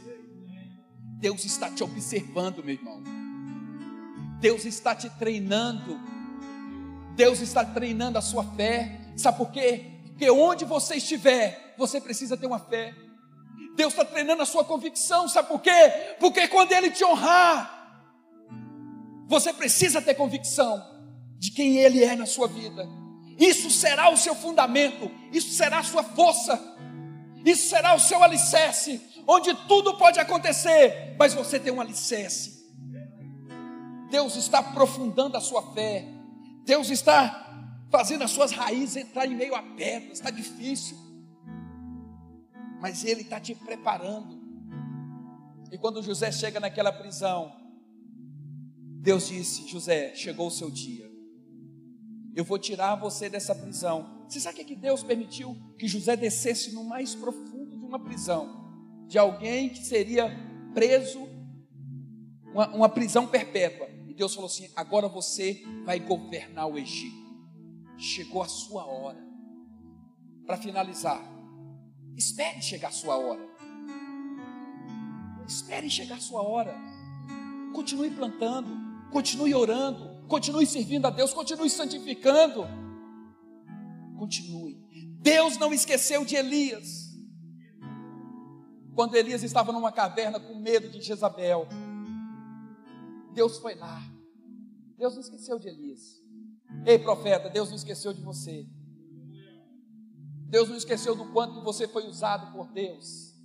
Deus 1.20 1.46
está 1.46 1.70
te 1.72 1.84
observando, 1.84 2.64
meu 2.64 2.76
irmão. 2.76 3.02
Deus 4.40 4.66
está 4.66 4.94
te 4.94 5.10
treinando. 5.12 5.98
Deus 7.16 7.40
está 7.42 7.66
treinando 7.66 8.18
a 8.18 8.22
sua 8.22 8.44
fé. 8.44 9.00
Sabe 9.16 9.38
por 9.38 9.52
quê? 9.52 9.94
Porque 10.08 10.30
onde 10.30 10.66
você 10.66 10.96
estiver, 10.96 11.74
você 11.78 12.00
precisa 12.00 12.38
ter 12.38 12.46
uma 12.46 12.60
fé. 12.60 12.94
Deus 13.78 13.94
está 13.94 14.04
treinando 14.04 14.42
a 14.42 14.46
sua 14.46 14.66
convicção, 14.66 15.30
sabe 15.30 15.50
por 15.50 15.62
quê? 15.62 16.16
Porque 16.20 16.48
quando 16.48 16.72
Ele 16.72 16.90
te 16.90 17.06
honrar, 17.06 18.02
você 19.28 19.54
precisa 19.54 20.02
ter 20.02 20.16
convicção 20.16 20.84
de 21.38 21.52
quem 21.52 21.78
Ele 21.78 22.04
é 22.04 22.16
na 22.16 22.26
sua 22.26 22.48
vida. 22.48 22.90
Isso 23.38 23.70
será 23.70 24.10
o 24.10 24.18
seu 24.18 24.34
fundamento, 24.34 25.12
isso 25.32 25.52
será 25.52 25.78
a 25.78 25.84
sua 25.84 26.04
força, 26.04 26.60
isso 27.46 27.70
será 27.70 27.94
o 27.94 28.00
seu 28.00 28.24
alicerce, 28.24 29.00
onde 29.28 29.54
tudo 29.68 29.96
pode 29.96 30.20
acontecer, 30.20 31.16
mas 31.20 31.36
você 31.36 31.60
tem 31.60 31.72
um 31.72 31.80
alicerce. 31.80 32.66
Deus 34.10 34.36
está 34.38 34.58
aprofundando 34.58 35.38
a 35.38 35.42
sua 35.42 35.62
fé, 35.74 36.04
Deus 36.66 36.90
está 36.90 37.70
fazendo 37.92 38.24
as 38.24 38.32
suas 38.32 38.52
raízes 38.52 38.96
entrar 38.96 39.28
em 39.28 39.36
meio 39.36 39.54
a 39.54 39.62
pedras, 39.62 40.14
está 40.14 40.32
difícil 40.32 41.07
mas 42.80 43.04
Ele 43.04 43.22
está 43.22 43.40
te 43.40 43.56
preparando. 43.56 44.38
E 45.72 45.78
quando 45.78 46.02
José 46.02 46.32
chega 46.32 46.60
naquela 46.60 46.92
prisão, 46.92 47.52
Deus 49.02 49.28
disse: 49.28 49.68
José, 49.68 50.14
chegou 50.16 50.48
o 50.48 50.52
seu 50.52 50.70
dia. 50.70 51.08
Eu 52.36 52.44
vou 52.44 52.60
tirar 52.60 52.96
você 52.96 53.30
dessa 53.30 53.56
prisão. 53.56 54.26
Você 54.28 54.40
sabe 54.40 54.62
o 54.62 54.66
que 54.66 54.76
Deus 54.76 55.02
permitiu? 55.04 55.56
Que 55.80 55.88
José 55.88 56.16
descesse 56.16 56.74
no 56.74 56.84
mais 56.84 57.16
profundo 57.16 57.78
de 57.78 57.86
uma 57.86 58.00
prisão, 58.00 59.06
de 59.08 59.18
alguém 59.18 59.70
que 59.70 59.84
seria 59.84 60.30
preso, 60.74 61.28
uma, 62.54 62.68
uma 62.76 62.90
prisão 62.90 63.26
perpétua. 63.28 63.88
E 64.08 64.14
Deus 64.14 64.34
falou 64.36 64.48
assim: 64.48 64.70
agora 64.76 65.08
você 65.08 65.64
vai 65.86 66.00
governar 66.00 66.68
o 66.68 66.78
Egito. 66.78 67.28
Chegou 67.98 68.44
a 68.44 68.48
sua 68.48 68.86
hora. 68.86 69.26
Para 70.46 70.58
finalizar, 70.58 71.37
Espere 72.18 72.62
chegar 72.64 72.88
a 72.88 72.92
sua 72.92 73.16
hora. 73.16 73.48
Espere 75.48 75.88
chegar 75.88 76.16
a 76.16 76.20
sua 76.20 76.42
hora. 76.42 76.76
Continue 77.74 78.10
plantando, 78.10 78.76
continue 79.12 79.54
orando, 79.54 80.26
continue 80.28 80.66
servindo 80.66 81.06
a 81.06 81.12
Deus, 81.12 81.32
continue 81.32 81.70
santificando. 81.70 82.66
Continue. 84.18 84.76
Deus 85.22 85.58
não 85.60 85.72
esqueceu 85.72 86.26
de 86.26 86.36
Elias. 86.36 87.16
Quando 88.96 89.16
Elias 89.16 89.44
estava 89.44 89.72
numa 89.72 89.92
caverna 89.92 90.40
com 90.40 90.56
medo 90.56 90.90
de 90.90 91.00
Jezabel, 91.02 91.68
Deus 93.32 93.60
foi 93.60 93.76
lá. 93.76 94.02
Deus 94.98 95.14
não 95.14 95.22
esqueceu 95.22 95.60
de 95.60 95.68
Elias. 95.68 96.20
Ei, 96.84 96.98
profeta, 96.98 97.48
Deus 97.48 97.70
não 97.70 97.76
esqueceu 97.76 98.12
de 98.12 98.22
você. 98.22 98.68
Deus 100.50 100.70
não 100.70 100.78
esqueceu 100.78 101.16
do 101.16 101.26
quanto 101.34 101.62
você 101.62 101.88
foi 101.88 102.08
usado 102.08 102.52
por 102.54 102.72
Deus. 102.72 103.36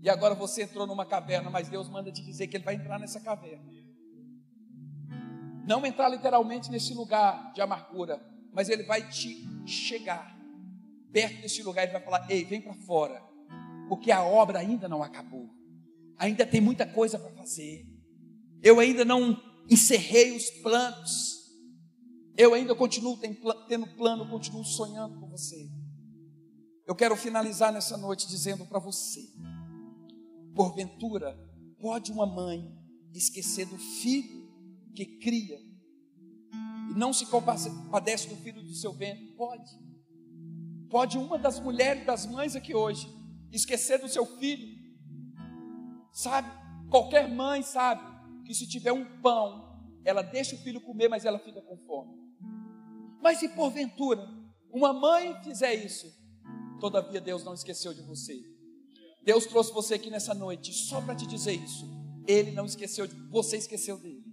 E 0.00 0.08
agora 0.08 0.34
você 0.34 0.62
entrou 0.62 0.86
numa 0.86 1.04
caverna, 1.04 1.50
mas 1.50 1.68
Deus 1.68 1.88
manda 1.88 2.10
te 2.10 2.24
dizer 2.24 2.46
que 2.46 2.56
Ele 2.56 2.64
vai 2.64 2.74
entrar 2.74 2.98
nessa 2.98 3.20
caverna. 3.20 3.70
Não 5.66 5.84
entrar 5.84 6.08
literalmente 6.08 6.70
nesse 6.70 6.94
lugar 6.94 7.52
de 7.52 7.60
amargura, 7.60 8.18
mas 8.52 8.68
Ele 8.68 8.84
vai 8.84 9.06
te 9.08 9.46
chegar 9.66 10.38
perto 11.12 11.42
desse 11.42 11.62
lugar 11.62 11.86
e 11.86 11.92
vai 11.92 12.00
falar: 12.00 12.26
Ei, 12.30 12.44
vem 12.44 12.62
para 12.62 12.74
fora, 12.74 13.22
porque 13.88 14.10
a 14.10 14.22
obra 14.22 14.60
ainda 14.60 14.88
não 14.88 15.02
acabou, 15.02 15.50
ainda 16.16 16.46
tem 16.46 16.60
muita 16.60 16.86
coisa 16.86 17.18
para 17.18 17.32
fazer. 17.32 17.86
Eu 18.62 18.80
ainda 18.80 19.04
não 19.04 19.36
encerrei 19.68 20.34
os 20.34 20.48
planos, 20.62 21.36
eu 22.36 22.54
ainda 22.54 22.74
continuo 22.74 23.18
tendo 23.68 23.86
plano, 23.96 24.30
continuo 24.30 24.64
sonhando 24.64 25.20
com 25.20 25.28
você. 25.28 25.68
Eu 26.88 26.94
quero 26.94 27.14
finalizar 27.14 27.70
nessa 27.70 27.98
noite 27.98 28.26
dizendo 28.26 28.64
para 28.64 28.78
você: 28.78 29.20
porventura, 30.54 31.38
pode 31.78 32.10
uma 32.10 32.24
mãe 32.24 32.74
esquecer 33.12 33.66
do 33.66 33.76
filho 33.76 34.48
que 34.94 35.04
cria 35.18 35.60
e 36.90 36.94
não 36.98 37.12
se 37.12 37.26
compadece 37.26 38.28
do 38.28 38.36
filho 38.36 38.62
do 38.62 38.74
seu 38.74 38.94
ventre? 38.94 39.26
Pode. 39.36 39.70
Pode 40.88 41.18
uma 41.18 41.38
das 41.38 41.60
mulheres, 41.60 42.06
das 42.06 42.24
mães 42.24 42.56
aqui 42.56 42.74
hoje, 42.74 43.06
esquecer 43.52 43.98
do 43.98 44.08
seu 44.08 44.24
filho? 44.24 44.66
Sabe? 46.10 46.50
Qualquer 46.88 47.28
mãe 47.28 47.62
sabe 47.62 48.00
que 48.46 48.54
se 48.54 48.66
tiver 48.66 48.92
um 48.92 49.20
pão, 49.20 49.78
ela 50.06 50.22
deixa 50.22 50.56
o 50.56 50.58
filho 50.60 50.80
comer, 50.80 51.08
mas 51.08 51.26
ela 51.26 51.38
fica 51.38 51.60
com 51.60 51.76
fome. 51.86 52.16
Mas 53.20 53.40
se 53.40 53.50
porventura 53.50 54.26
uma 54.72 54.94
mãe 54.94 55.38
fizer 55.42 55.74
isso, 55.74 56.17
Todavia, 56.80 57.20
Deus 57.20 57.44
não 57.44 57.54
esqueceu 57.54 57.92
de 57.92 58.02
você. 58.02 58.40
Deus 59.24 59.46
trouxe 59.46 59.72
você 59.72 59.94
aqui 59.94 60.10
nessa 60.10 60.34
noite 60.34 60.72
só 60.72 61.00
para 61.00 61.14
te 61.14 61.26
dizer 61.26 61.52
isso. 61.52 61.86
Ele 62.26 62.50
não 62.52 62.64
esqueceu 62.64 63.06
de 63.06 63.14
você, 63.28 63.56
esqueceu 63.56 63.98
dele, 63.98 64.24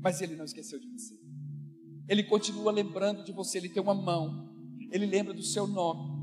mas 0.00 0.20
ele 0.20 0.36
não 0.36 0.44
esqueceu 0.44 0.78
de 0.78 0.86
você. 0.88 1.14
Ele 2.08 2.22
continua 2.22 2.72
lembrando 2.72 3.22
de 3.22 3.32
você. 3.32 3.58
Ele 3.58 3.68
tem 3.68 3.82
uma 3.82 3.94
mão, 3.94 4.48
ele 4.90 5.06
lembra 5.06 5.34
do 5.34 5.42
seu 5.42 5.66
nome. 5.66 6.18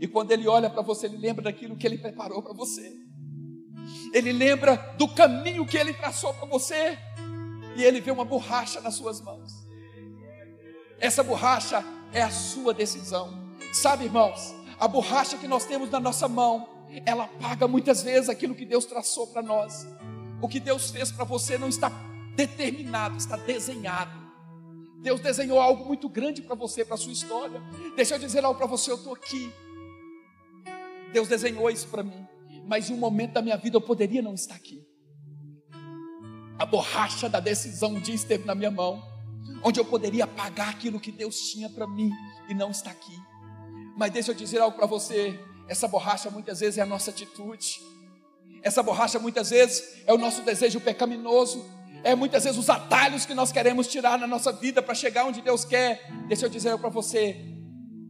E 0.00 0.08
quando 0.08 0.30
ele 0.30 0.48
olha 0.48 0.70
para 0.70 0.80
você, 0.80 1.06
ele 1.06 1.18
lembra 1.18 1.44
daquilo 1.44 1.76
que 1.76 1.86
ele 1.86 1.98
preparou 1.98 2.42
para 2.42 2.54
você. 2.54 2.90
Ele 4.14 4.32
lembra 4.32 4.76
do 4.96 5.06
caminho 5.08 5.66
que 5.66 5.76
ele 5.76 5.92
traçou 5.92 6.32
para 6.32 6.46
você. 6.46 6.98
E 7.76 7.82
ele 7.82 8.00
vê 8.00 8.10
uma 8.10 8.24
borracha 8.24 8.80
nas 8.80 8.94
suas 8.94 9.20
mãos. 9.20 9.52
Essa 10.98 11.22
borracha 11.22 11.84
é 12.12 12.22
a 12.22 12.30
sua 12.30 12.72
decisão. 12.72 13.56
Sabe, 13.72 14.04
irmãos, 14.04 14.54
a 14.80 14.88
borracha 14.88 15.36
que 15.36 15.46
nós 15.46 15.66
temos 15.66 15.90
na 15.90 16.00
nossa 16.00 16.26
mão, 16.26 16.66
ela 17.04 17.28
paga 17.28 17.68
muitas 17.68 18.02
vezes 18.02 18.30
aquilo 18.30 18.54
que 18.54 18.64
Deus 18.64 18.86
traçou 18.86 19.26
para 19.26 19.42
nós. 19.42 19.86
O 20.40 20.48
que 20.48 20.58
Deus 20.58 20.90
fez 20.90 21.12
para 21.12 21.24
você 21.24 21.58
não 21.58 21.68
está 21.68 21.92
determinado, 22.34 23.18
está 23.18 23.36
desenhado. 23.36 24.18
Deus 25.02 25.20
desenhou 25.20 25.60
algo 25.60 25.84
muito 25.84 26.08
grande 26.08 26.40
para 26.40 26.54
você, 26.54 26.82
para 26.82 26.94
a 26.94 26.98
sua 26.98 27.12
história. 27.12 27.62
Deixa 27.94 28.14
eu 28.14 28.18
dizer 28.18 28.42
algo 28.42 28.56
para 28.56 28.66
você, 28.66 28.90
eu 28.90 28.96
estou 28.96 29.14
aqui. 29.14 29.52
Deus 31.12 31.28
desenhou 31.28 31.68
isso 31.68 31.88
para 31.88 32.02
mim, 32.02 32.26
mas 32.66 32.88
em 32.88 32.94
um 32.94 32.98
momento 32.98 33.34
da 33.34 33.42
minha 33.42 33.58
vida 33.58 33.76
eu 33.76 33.82
poderia 33.82 34.22
não 34.22 34.32
estar 34.32 34.54
aqui. 34.54 34.82
A 36.58 36.64
borracha 36.64 37.28
da 37.28 37.40
decisão 37.40 37.92
um 37.92 38.00
dia 38.00 38.14
esteve 38.14 38.46
na 38.46 38.54
minha 38.54 38.70
mão, 38.70 39.02
onde 39.62 39.78
eu 39.78 39.84
poderia 39.84 40.26
pagar 40.26 40.70
aquilo 40.70 40.98
que 40.98 41.12
Deus 41.12 41.50
tinha 41.50 41.68
para 41.68 41.86
mim 41.86 42.10
e 42.48 42.54
não 42.54 42.70
está 42.70 42.90
aqui. 42.90 43.29
Mas 44.00 44.12
deixa 44.12 44.30
eu 44.30 44.34
dizer 44.34 44.60
algo 44.60 44.74
para 44.74 44.86
você: 44.86 45.38
essa 45.68 45.86
borracha 45.86 46.30
muitas 46.30 46.60
vezes 46.60 46.78
é 46.78 46.80
a 46.80 46.86
nossa 46.86 47.10
atitude, 47.10 47.82
essa 48.62 48.82
borracha 48.82 49.18
muitas 49.18 49.50
vezes 49.50 50.02
é 50.06 50.14
o 50.14 50.16
nosso 50.16 50.40
desejo 50.40 50.80
pecaminoso, 50.80 51.62
É 52.02 52.14
muitas 52.14 52.44
vezes 52.44 52.58
os 52.58 52.70
atalhos 52.70 53.26
que 53.26 53.34
nós 53.34 53.52
queremos 53.52 53.86
tirar 53.86 54.18
na 54.18 54.26
nossa 54.26 54.52
vida 54.52 54.80
para 54.80 54.94
chegar 54.94 55.26
onde 55.26 55.42
Deus 55.42 55.66
quer. 55.66 56.10
Deixa 56.28 56.46
eu 56.46 56.48
dizer 56.48 56.78
para 56.78 56.88
você: 56.88 57.36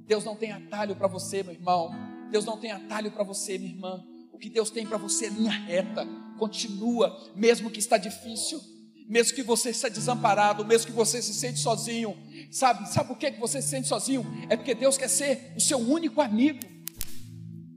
Deus 0.07 0.25
não 0.25 0.37
tem 0.37 0.53
atalho 0.53 0.95
para 0.95 1.09
você, 1.09 1.43
meu 1.43 1.55
irmão. 1.55 1.91
Deus 2.31 2.45
não 2.45 2.57
tem 2.57 2.71
atalho 2.71 3.11
para 3.11 3.25
você, 3.25 3.59
minha 3.59 3.73
irmã. 3.73 4.01
O 4.33 4.39
que 4.39 4.49
Deus 4.49 4.71
tem 4.71 4.87
para 4.87 4.97
você 4.97 5.27
é 5.27 5.31
linha 5.31 5.51
reta. 5.51 6.07
Continua, 6.39 7.19
mesmo 7.35 7.69
que 7.69 7.81
está 7.81 7.99
difícil, 7.99 8.61
mesmo 9.11 9.35
que 9.35 9.43
você 9.43 9.71
esteja 9.71 9.93
desamparado, 9.93 10.65
mesmo 10.65 10.87
que 10.87 10.93
você 10.93 11.21
se 11.21 11.35
sente 11.35 11.59
sozinho. 11.59 12.17
Sabe, 12.49 12.89
sabe 12.93 13.09
por 13.09 13.19
que 13.19 13.33
você 13.33 13.61
se 13.61 13.69
sente 13.69 13.89
sozinho? 13.89 14.25
É 14.49 14.57
porque 14.57 14.73
Deus 14.73 14.97
quer 14.97 15.09
ser 15.09 15.53
o 15.57 15.61
seu 15.61 15.79
único 15.79 16.21
amigo. 16.21 16.61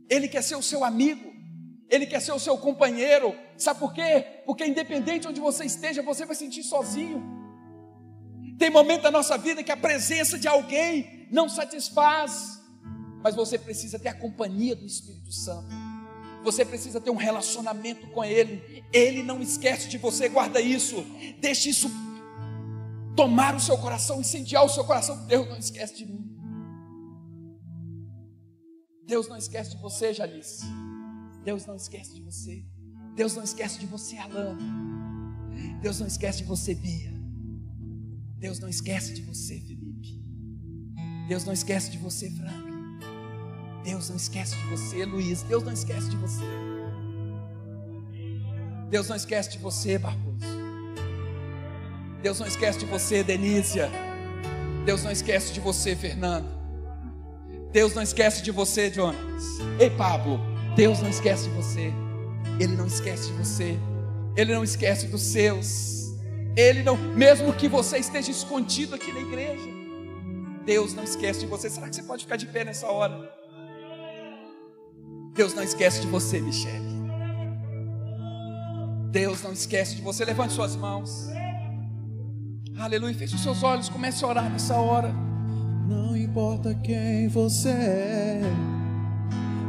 Ele 0.07 0.27
quer 0.27 0.43
ser 0.43 0.55
o 0.55 0.61
seu 0.61 0.83
amigo. 0.83 1.33
Ele 1.89 2.05
quer 2.05 2.21
ser 2.21 2.33
o 2.33 2.39
seu 2.39 2.55
companheiro. 2.55 3.35
Sabe 3.57 3.79
por 3.79 3.91
quê? 3.93 4.43
Porque 4.45 4.63
independente 4.63 5.27
onde 5.27 5.41
você 5.41 5.65
esteja, 5.65 6.03
você 6.03 6.23
vai 6.23 6.35
sentir 6.35 6.61
sozinho. 6.61 7.23
Tem 8.59 8.69
momento 8.69 9.01
da 9.01 9.11
nossa 9.11 9.35
vida 9.35 9.63
que 9.63 9.71
a 9.71 9.77
presença 9.77 10.37
de 10.37 10.47
alguém 10.47 11.27
não 11.31 11.49
satisfaz, 11.49 12.61
mas 13.23 13.33
você 13.33 13.57
precisa 13.57 13.97
ter 13.97 14.09
a 14.09 14.13
companhia 14.13 14.75
do 14.75 14.85
Espírito 14.85 15.31
Santo. 15.31 15.92
Você 16.43 16.65
precisa 16.65 16.99
ter 16.99 17.09
um 17.09 17.15
relacionamento 17.15 18.07
com 18.07 18.23
Ele. 18.23 18.83
Ele 18.91 19.23
não 19.23 19.41
esquece 19.41 19.87
de 19.87 19.97
você, 19.97 20.27
guarda 20.27 20.59
isso. 20.59 21.05
Deixe 21.39 21.69
isso 21.69 21.89
tomar 23.15 23.55
o 23.55 23.59
seu 23.59 23.77
coração, 23.77 24.19
incendiar 24.19 24.63
o 24.65 24.69
seu 24.69 24.83
coração. 24.83 25.25
Deus 25.27 25.47
não 25.47 25.57
esquece 25.57 25.95
de 25.95 26.05
mim. 26.05 26.29
Deus 29.05 29.27
não 29.27 29.37
esquece 29.37 29.71
de 29.71 29.81
você, 29.81 30.13
Jalice. 30.13 30.65
Deus 31.43 31.65
não 31.65 31.75
esquece 31.75 32.13
de 32.15 32.21
você. 32.21 32.65
Deus 33.15 33.35
não 33.35 33.43
esquece 33.43 33.79
de 33.79 33.85
você, 33.85 34.17
Alan. 34.17 34.57
Deus 35.81 35.99
não 35.99 36.07
esquece 36.07 36.39
de 36.39 36.45
você, 36.45 36.73
Bia. 36.73 37.13
Deus 38.37 38.59
não 38.59 38.69
esquece 38.69 39.13
de 39.13 39.21
você, 39.21 39.59
Felipe. 39.59 40.21
Deus 41.27 41.45
não 41.45 41.53
esquece 41.53 41.91
de 41.91 41.97
você, 41.97 42.29
Frank. 42.31 42.62
Deus 43.83 44.09
não 44.09 44.15
esquece 44.15 44.55
de 44.55 44.65
você, 44.67 45.05
Luiz. 45.05 45.41
Deus 45.43 45.63
não 45.63 45.73
esquece 45.73 46.09
de 46.09 46.15
você. 46.15 46.43
Deus 48.89 49.09
não 49.09 49.15
esquece 49.15 49.51
de 49.51 49.57
você, 49.57 49.97
Barboso. 49.97 50.45
Deus 52.21 52.39
não 52.39 52.47
esquece 52.47 52.79
de 52.79 52.85
você, 52.85 53.23
Denícia. 53.23 53.91
Deus 54.85 55.03
não 55.03 55.11
esquece 55.11 55.51
de 55.51 55.59
você, 55.59 55.95
Fernando. 55.95 56.47
Deus 57.71 57.93
não 57.93 58.01
esquece 58.01 58.41
de 58.41 58.51
você, 58.51 58.91
Jonas. 58.91 59.43
Ei, 59.79 59.89
Pablo. 59.89 60.39
Deus 60.75 61.01
não 61.01 61.09
esquece 61.09 61.49
de 61.49 61.55
você. 61.55 61.91
Ele 62.59 62.75
não 62.75 62.87
esquece 62.87 63.27
de 63.27 63.33
você. 63.33 63.77
Ele 64.37 64.53
não 64.53 64.63
esquece 64.63 65.07
dos 65.07 65.21
seus. 65.21 66.13
Ele 66.55 66.83
não, 66.83 66.95
mesmo 66.95 67.51
que 67.53 67.67
você 67.67 67.97
esteja 67.97 68.31
escondido 68.31 68.95
aqui 68.95 69.11
na 69.11 69.19
igreja, 69.19 69.69
Deus 70.65 70.93
não 70.93 71.03
esquece 71.03 71.41
de 71.41 71.45
você. 71.47 71.69
Será 71.69 71.89
que 71.89 71.95
você 71.95 72.03
pode 72.03 72.23
ficar 72.23 72.35
de 72.35 72.45
pé 72.45 72.63
nessa 72.63 72.87
hora? 72.87 73.42
Deus 75.35 75.55
não 75.55 75.63
esquece 75.63 76.01
de 76.01 76.07
você, 76.07 76.39
Michele. 76.39 76.93
Deus 79.09 79.41
não 79.41 79.51
esquece 79.51 79.95
de 79.95 80.01
você. 80.01 80.23
Levante 80.25 80.53
suas 80.53 80.75
mãos. 80.75 81.27
Aleluia. 82.77 83.15
Feche 83.15 83.35
os 83.35 83.41
seus 83.41 83.63
olhos. 83.63 83.89
Comece 83.89 84.23
a 84.23 84.27
orar 84.27 84.49
nessa 84.49 84.75
hora. 84.75 85.13
Não 85.87 86.15
importa 86.15 86.75
quem 86.75 87.27
você 87.27 87.69
é. 87.69 88.41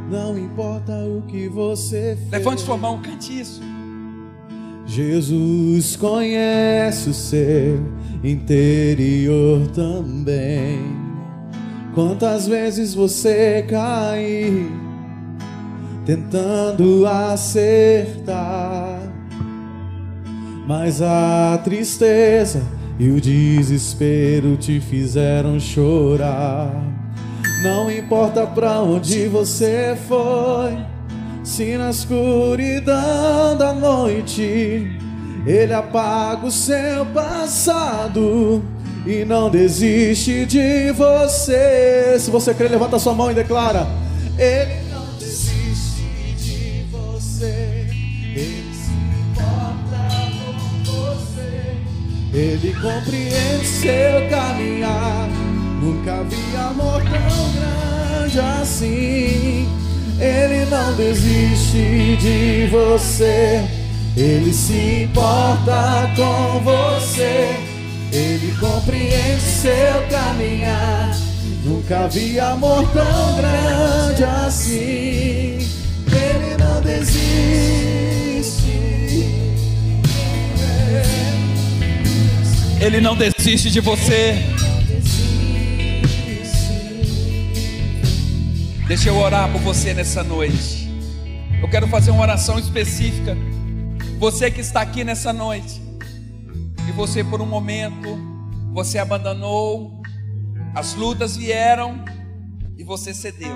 Não 0.09 0.37
importa 0.37 0.93
o 1.03 1.23
que 1.23 1.49
você 1.49 2.15
fez. 2.15 2.31
Levante 2.31 2.61
sua 2.61 2.77
mão, 2.77 3.01
cante 3.01 3.39
isso. 3.39 3.61
Jesus 4.85 5.95
conhece 5.95 7.09
o 7.09 7.13
seu 7.13 7.79
interior 8.23 9.67
também. 9.69 10.79
Quantas 11.95 12.47
vezes 12.47 12.93
você 12.93 13.65
caiu 13.67 14.84
tentando 16.05 17.07
acertar, 17.07 18.99
mas 20.67 21.01
a 21.01 21.59
tristeza 21.63 22.61
e 22.99 23.09
o 23.09 23.19
desespero 23.19 24.55
te 24.55 24.79
fizeram 24.79 25.59
chorar. 25.59 26.71
Não 27.63 27.89
importa 27.89 28.45
pra 28.45 28.81
onde 28.81 29.27
você 29.27 29.97
foi, 30.07 30.77
se 31.43 31.75
na 31.75 31.89
escuridão 31.89 33.57
da 33.57 33.73
noite 33.73 34.99
ele 35.45 35.73
apaga 35.73 36.45
o 36.45 36.51
seu 36.51 37.05
passado 37.07 38.63
e 39.05 39.25
não 39.25 39.49
desiste 39.49 40.45
de 40.45 40.91
você. 40.91 42.17
Se 42.19 42.29
você 42.29 42.53
crê, 42.53 42.67
levanta 42.67 42.99
sua 42.99 43.13
mão 43.13 43.31
e 43.31 43.33
declara: 43.33 43.87
Ele 44.37 44.84
Ele 48.35 48.69
se 48.73 48.91
importa 48.91 50.09
com 50.35 50.91
você. 50.91 52.37
Ele 52.37 52.73
compreende 52.73 53.65
seu 53.65 54.29
caminhar. 54.29 55.29
Nunca 55.81 56.21
vi 56.25 56.57
amor 56.57 57.01
tão 57.03 57.53
grande 57.53 58.39
assim. 58.61 59.69
Ele 60.19 60.65
não 60.69 60.93
desiste 60.95 62.17
de 62.17 62.67
você. 62.67 63.63
Ele 64.17 64.51
se 64.53 65.03
importa 65.03 66.11
com 66.17 66.59
você. 66.59 67.55
Ele 68.11 68.53
compreende 68.59 69.41
seu 69.41 70.07
caminhar. 70.09 71.17
Nunca 71.63 72.09
vi 72.09 72.37
amor 72.37 72.85
tão 72.91 73.37
grande 73.37 74.25
assim. 74.25 75.57
Ele 76.11 76.57
não 76.59 76.81
desiste. 76.81 77.74
Ele 82.79 82.99
não 82.99 83.15
desiste 83.15 83.71
de 83.71 83.79
você. 83.79 84.35
Deixa 88.87 89.09
eu 89.09 89.17
orar 89.17 89.51
por 89.51 89.61
você 89.61 89.93
nessa 89.93 90.23
noite. 90.23 90.89
Eu 91.61 91.69
quero 91.69 91.87
fazer 91.87 92.11
uma 92.11 92.21
oração 92.21 92.59
específica. 92.59 93.35
Você 94.19 94.51
que 94.51 94.61
está 94.61 94.81
aqui 94.81 95.03
nessa 95.03 95.31
noite, 95.31 95.81
e 96.87 96.91
você 96.91 97.23
por 97.23 97.41
um 97.41 97.45
momento, 97.45 98.17
você 98.73 98.99
abandonou, 98.99 100.01
as 100.75 100.93
lutas 100.93 101.37
vieram 101.37 102.03
e 102.77 102.83
você 102.83 103.13
cedeu, 103.13 103.55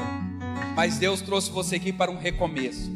mas 0.75 0.97
Deus 0.97 1.21
trouxe 1.21 1.51
você 1.51 1.75
aqui 1.75 1.91
para 1.91 2.09
um 2.09 2.17
recomeço. 2.17 2.89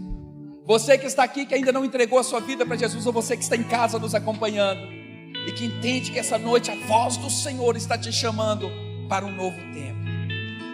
Você 0.65 0.97
que 0.97 1.05
está 1.05 1.23
aqui, 1.23 1.45
que 1.45 1.53
ainda 1.53 1.71
não 1.71 1.83
entregou 1.83 2.17
a 2.17 2.23
sua 2.23 2.39
vida 2.39 2.65
para 2.65 2.77
Jesus, 2.77 3.05
ou 3.05 3.11
você 3.11 3.35
que 3.35 3.43
está 3.43 3.57
em 3.57 3.63
casa 3.63 3.99
nos 3.99 4.15
acompanhando, 4.15 5.02
e 5.45 5.51
que 5.51 5.65
entende 5.65 6.11
que 6.11 6.19
essa 6.19 6.37
noite 6.37 6.71
a 6.71 6.75
voz 6.87 7.17
do 7.17 7.29
Senhor 7.29 7.75
está 7.75 7.97
te 7.97 8.11
chamando 8.11 8.69
para 9.09 9.25
um 9.25 9.31
novo 9.31 9.57
tempo. 9.73 9.99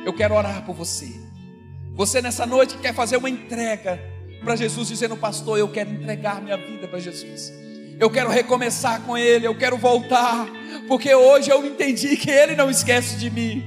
Eu 0.06 0.14
quero 0.14 0.36
orar 0.36 0.66
por 0.66 0.76
você. 0.76 1.10
Você 1.94 2.22
nessa 2.22 2.46
noite 2.46 2.78
quer 2.78 2.94
fazer 2.94 3.18
uma 3.18 3.30
entrega 3.30 4.00
para 4.44 4.56
Jesus, 4.56 4.88
dizendo, 4.88 5.18
pastor, 5.18 5.60
eu 5.60 5.68
quero 5.68 5.92
entregar 5.92 6.42
minha 6.42 6.56
vida 6.56 6.88
para 6.88 7.00
Jesus. 7.00 7.52
Eu 8.00 8.10
quero 8.10 8.30
recomeçar 8.30 9.02
com 9.02 9.18
Ele, 9.18 9.46
eu 9.46 9.58
quero 9.58 9.78
voltar, 9.78 10.48
porque 10.88 11.14
hoje 11.14 11.50
eu 11.50 11.66
entendi 11.66 12.16
que 12.16 12.32
Ele 12.32 12.56
não 12.56 12.70
esquece 12.70 13.18
de 13.18 13.30
mim. 13.30 13.64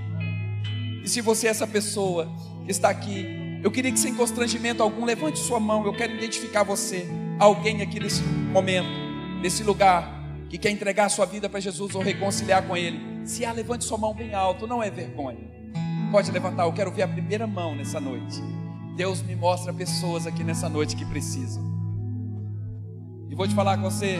E 1.04 1.08
se 1.08 1.20
você 1.20 1.48
é 1.48 1.50
essa 1.50 1.66
pessoa 1.66 2.32
que 2.64 2.70
está 2.70 2.88
aqui, 2.88 3.60
eu 3.62 3.70
queria 3.70 3.92
que 3.92 3.98
sem 3.98 4.14
constrangimento 4.14 4.82
algum, 4.82 5.04
levante 5.04 5.38
sua 5.38 5.60
mão, 5.60 5.84
eu 5.84 5.92
quero 5.92 6.14
identificar 6.14 6.62
você, 6.62 7.06
alguém 7.38 7.82
aqui 7.82 8.00
nesse 8.00 8.22
momento, 8.22 8.88
nesse 9.42 9.62
lugar, 9.62 10.21
que 10.52 10.58
quer 10.58 10.70
entregar 10.70 11.08
sua 11.08 11.24
vida 11.24 11.48
para 11.48 11.60
Jesus 11.60 11.94
ou 11.94 12.02
reconciliar 12.02 12.62
com 12.66 12.76
Ele. 12.76 13.26
Se 13.26 13.42
há, 13.42 13.52
levante 13.52 13.86
sua 13.86 13.96
mão 13.96 14.12
bem 14.12 14.34
alto, 14.34 14.66
não 14.66 14.82
é 14.82 14.90
vergonha. 14.90 15.50
Pode 16.10 16.30
levantar, 16.30 16.64
eu 16.64 16.72
quero 16.74 16.92
ver 16.92 17.04
a 17.04 17.08
primeira 17.08 17.46
mão 17.46 17.74
nessa 17.74 17.98
noite. 17.98 18.38
Deus 18.94 19.22
me 19.22 19.34
mostra 19.34 19.72
pessoas 19.72 20.26
aqui 20.26 20.44
nessa 20.44 20.68
noite 20.68 20.94
que 20.94 21.06
precisam. 21.06 21.64
E 23.30 23.34
vou 23.34 23.48
te 23.48 23.54
falar 23.54 23.78
com 23.78 23.84
você. 23.84 24.18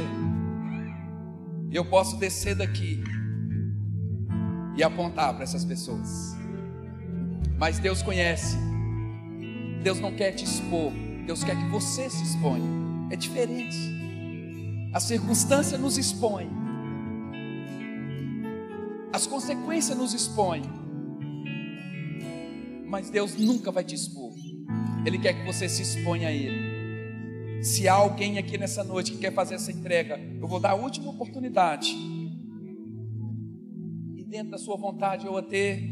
Eu 1.70 1.84
posso 1.84 2.16
descer 2.16 2.54
daqui 2.54 3.04
e 4.74 4.82
apontar 4.82 5.34
para 5.34 5.42
essas 5.42 5.66
pessoas. 5.66 6.34
Mas 7.58 7.78
Deus 7.78 8.00
conhece. 8.00 8.56
Deus 9.82 10.00
não 10.00 10.16
quer 10.16 10.32
te 10.32 10.46
expor. 10.46 10.90
Deus 11.26 11.44
quer 11.44 11.58
que 11.58 11.68
você 11.68 12.08
se 12.08 12.22
exponha. 12.22 12.64
É 13.10 13.16
diferente. 13.16 14.01
A 14.92 15.00
circunstância 15.00 15.78
nos 15.78 15.96
expõe. 15.96 16.50
As 19.12 19.26
consequências 19.26 19.96
nos 19.96 20.14
expõem 20.14 20.62
mas 22.92 23.08
Deus 23.08 23.34
nunca 23.38 23.72
vai 23.72 23.82
te 23.82 23.94
expor. 23.94 24.34
Ele 25.06 25.18
quer 25.18 25.32
que 25.32 25.46
você 25.46 25.66
se 25.66 25.80
exponha 25.80 26.28
a 26.28 26.30
Ele. 26.30 27.64
Se 27.64 27.88
há 27.88 27.94
alguém 27.94 28.36
aqui 28.36 28.58
nessa 28.58 28.84
noite 28.84 29.12
que 29.12 29.18
quer 29.18 29.32
fazer 29.32 29.54
essa 29.54 29.72
entrega, 29.72 30.20
eu 30.38 30.46
vou 30.46 30.60
dar 30.60 30.72
a 30.72 30.74
última 30.74 31.08
oportunidade. 31.08 31.90
E 34.14 34.22
dentro 34.24 34.50
da 34.50 34.58
sua 34.58 34.76
vontade, 34.76 35.24
eu 35.24 35.38
até 35.38 35.82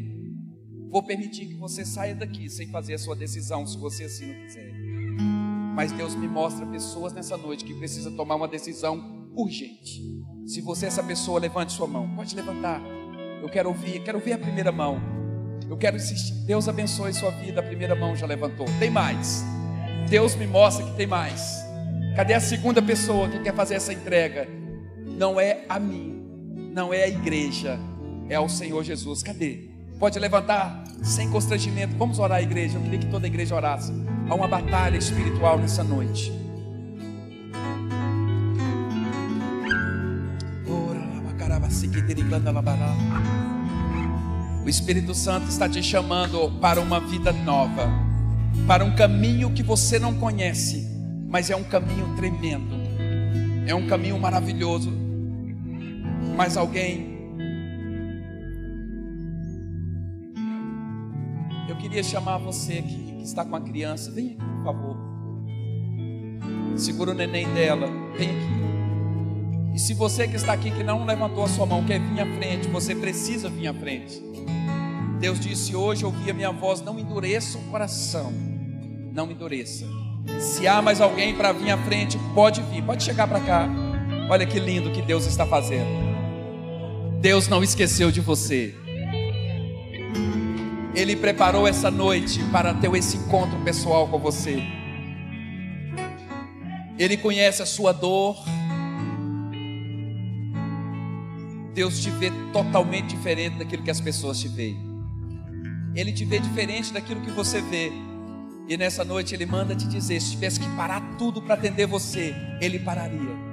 vou 0.90 1.03
permitir 1.03 1.46
que 1.46 1.55
você 1.55 1.86
saia 1.86 2.14
daqui 2.14 2.51
sem 2.51 2.68
fazer 2.68 2.92
a 2.92 2.98
sua 2.98 3.16
decisão, 3.16 3.66
se 3.66 3.78
você 3.78 4.05
assim 4.05 4.26
não 4.26 4.34
quiser. 4.44 4.80
Mas 5.81 5.93
Deus 5.93 6.14
me 6.14 6.28
mostra 6.28 6.66
pessoas 6.66 7.14
nessa 7.14 7.39
noite 7.39 7.64
que 7.64 7.72
precisam 7.72 8.12
tomar 8.12 8.35
uma 8.35 8.47
decisão 8.47 9.31
urgente. 9.35 10.03
Se 10.45 10.61
você 10.61 10.85
é 10.85 10.89
essa 10.89 11.03
pessoa, 11.03 11.41
levante 11.41 11.72
sua 11.72 11.87
mão. 11.87 12.07
Pode 12.14 12.37
levantar. 12.37 12.83
Eu 13.41 13.49
quero 13.49 13.70
ouvir, 13.70 14.01
quero 14.01 14.18
ouvir 14.18 14.35
a 14.35 14.39
primeira 14.39 14.70
mão. 14.70 15.01
Eu 15.70 15.78
quero 15.78 15.97
insistir. 15.97 16.35
Deus 16.45 16.68
abençoe 16.68 17.14
sua 17.14 17.31
vida. 17.31 17.61
A 17.61 17.62
primeira 17.62 17.95
mão 17.95 18.14
já 18.14 18.26
levantou. 18.26 18.66
Tem 18.78 18.91
mais. 18.91 19.43
Deus 20.11 20.37
me 20.37 20.47
mostra 20.47 20.85
que 20.85 20.95
tem 20.99 21.07
mais. 21.07 21.64
Cadê 22.14 22.35
a 22.35 22.41
segunda 22.41 22.83
pessoa 22.83 23.31
que 23.31 23.39
quer 23.39 23.55
fazer 23.55 23.76
essa 23.76 23.95
entrega? 23.95 24.47
Não 25.07 25.41
é 25.41 25.64
a 25.66 25.81
mim, 25.81 26.70
não 26.74 26.93
é 26.93 27.05
a 27.05 27.09
igreja, 27.09 27.81
é 28.28 28.35
ao 28.35 28.51
Senhor 28.51 28.85
Jesus. 28.85 29.22
Cadê? 29.22 29.70
Pode 29.99 30.18
levantar 30.18 30.85
sem 31.03 31.31
constrangimento. 31.31 31.97
Vamos 31.97 32.18
orar, 32.18 32.43
igreja. 32.43 32.76
Eu 32.76 32.83
queria 32.83 32.99
que 32.99 33.07
toda 33.07 33.26
a 33.26 33.28
igreja 33.28 33.55
orasse. 33.55 34.09
Há 34.31 34.35
uma 34.37 34.47
batalha 34.47 34.97
espiritual 34.97 35.59
nessa 35.59 35.83
noite. 35.83 36.33
O 44.64 44.68
Espírito 44.68 45.16
Santo 45.16 45.49
está 45.49 45.68
te 45.68 45.83
chamando 45.83 46.49
para 46.61 46.81
uma 46.81 47.01
vida 47.01 47.33
nova, 47.33 47.91
para 48.68 48.85
um 48.85 48.95
caminho 48.95 49.51
que 49.51 49.64
você 49.64 49.99
não 49.99 50.14
conhece, 50.14 50.87
mas 51.28 51.51
é 51.51 51.57
um 51.57 51.64
caminho 51.64 52.14
tremendo, 52.14 52.76
é 53.66 53.74
um 53.74 53.89
caminho 53.89 54.16
maravilhoso. 54.16 54.93
Mas 56.37 56.57
alguém, 56.57 57.09
queria 61.81 62.03
chamar 62.03 62.39
você 62.39 62.83
que, 62.83 63.14
que 63.16 63.22
está 63.22 63.45
com 63.45 63.57
a 63.57 63.61
criança, 63.61 64.11
vem 64.11 64.33
aqui, 64.33 64.37
por 64.37 64.64
favor. 64.64 64.97
Segura 66.76 67.11
o 67.11 67.14
neném 67.14 67.49
dela, 67.53 67.89
vem 68.16 68.31
aqui. 68.31 68.61
E 69.74 69.78
se 69.78 69.95
você 69.95 70.26
que 70.26 70.37
está 70.37 70.53
aqui 70.53 70.70
que 70.70 70.83
não 70.83 71.05
levantou 71.05 71.45
a 71.45 71.49
sua 71.49 71.64
mão, 71.64 71.85
quer 71.85 72.01
vir 72.01 72.20
à 72.20 72.26
frente, 72.37 72.68
você 72.68 72.95
precisa 72.95 73.49
vir 73.49 73.68
à 73.68 73.74
frente. 73.74 74.20
Deus 75.20 75.39
disse 75.39 75.76
hoje, 75.76 76.05
ouvi 76.05 76.31
a 76.31 76.35
minha 76.35 76.51
voz, 76.51 76.81
não 76.81 76.99
endureça 76.99 77.59
o 77.59 77.62
coração. 77.64 78.33
Não 79.12 79.31
endureça. 79.31 79.87
Se 80.39 80.66
há 80.66 80.81
mais 80.81 81.01
alguém 81.01 81.35
para 81.35 81.53
vir 81.53 81.70
à 81.70 81.78
frente, 81.78 82.18
pode 82.35 82.62
vir, 82.62 82.83
pode 82.83 83.03
chegar 83.03 83.28
para 83.28 83.41
cá. 83.41 83.68
Olha 84.31 84.47
que 84.47 84.59
lindo 84.59 84.91
que 84.91 85.03
Deus 85.03 85.26
está 85.26 85.47
fazendo. 85.47 85.89
Deus 87.20 87.49
não 87.49 87.62
esqueceu 87.62 88.11
de 88.11 88.20
você. 88.20 88.74
Ele 90.95 91.14
preparou 91.14 91.68
essa 91.68 91.91
noite 91.91 92.43
para 92.51 92.74
ter 92.74 92.93
esse 92.95 93.16
encontro 93.16 93.59
pessoal 93.61 94.09
com 94.09 94.18
você. 94.18 94.61
Ele 96.99 97.16
conhece 97.16 97.62
a 97.62 97.66
sua 97.66 97.93
dor. 97.93 98.36
Deus 101.72 102.03
te 102.03 102.11
vê 102.11 102.30
totalmente 102.53 103.09
diferente 103.09 103.57
daquilo 103.57 103.82
que 103.82 103.91
as 103.91 104.01
pessoas 104.01 104.41
te 104.41 104.49
veem. 104.49 104.76
Ele 105.95 106.12
te 106.12 106.24
vê 106.24 106.38
diferente 106.38 106.93
daquilo 106.93 107.20
que 107.20 107.30
você 107.30 107.61
vê. 107.61 107.93
E 108.68 108.76
nessa 108.76 109.05
noite 109.05 109.34
ele 109.34 109.47
manda 109.47 109.74
te 109.74 109.86
dizer: 109.86 110.20
se 110.20 110.32
tivesse 110.32 110.61
que 110.61 110.68
parar 110.76 111.01
tudo 111.16 111.41
para 111.41 111.55
atender 111.55 111.86
você, 111.86 112.34
ele 112.61 112.80
pararia. 112.80 113.51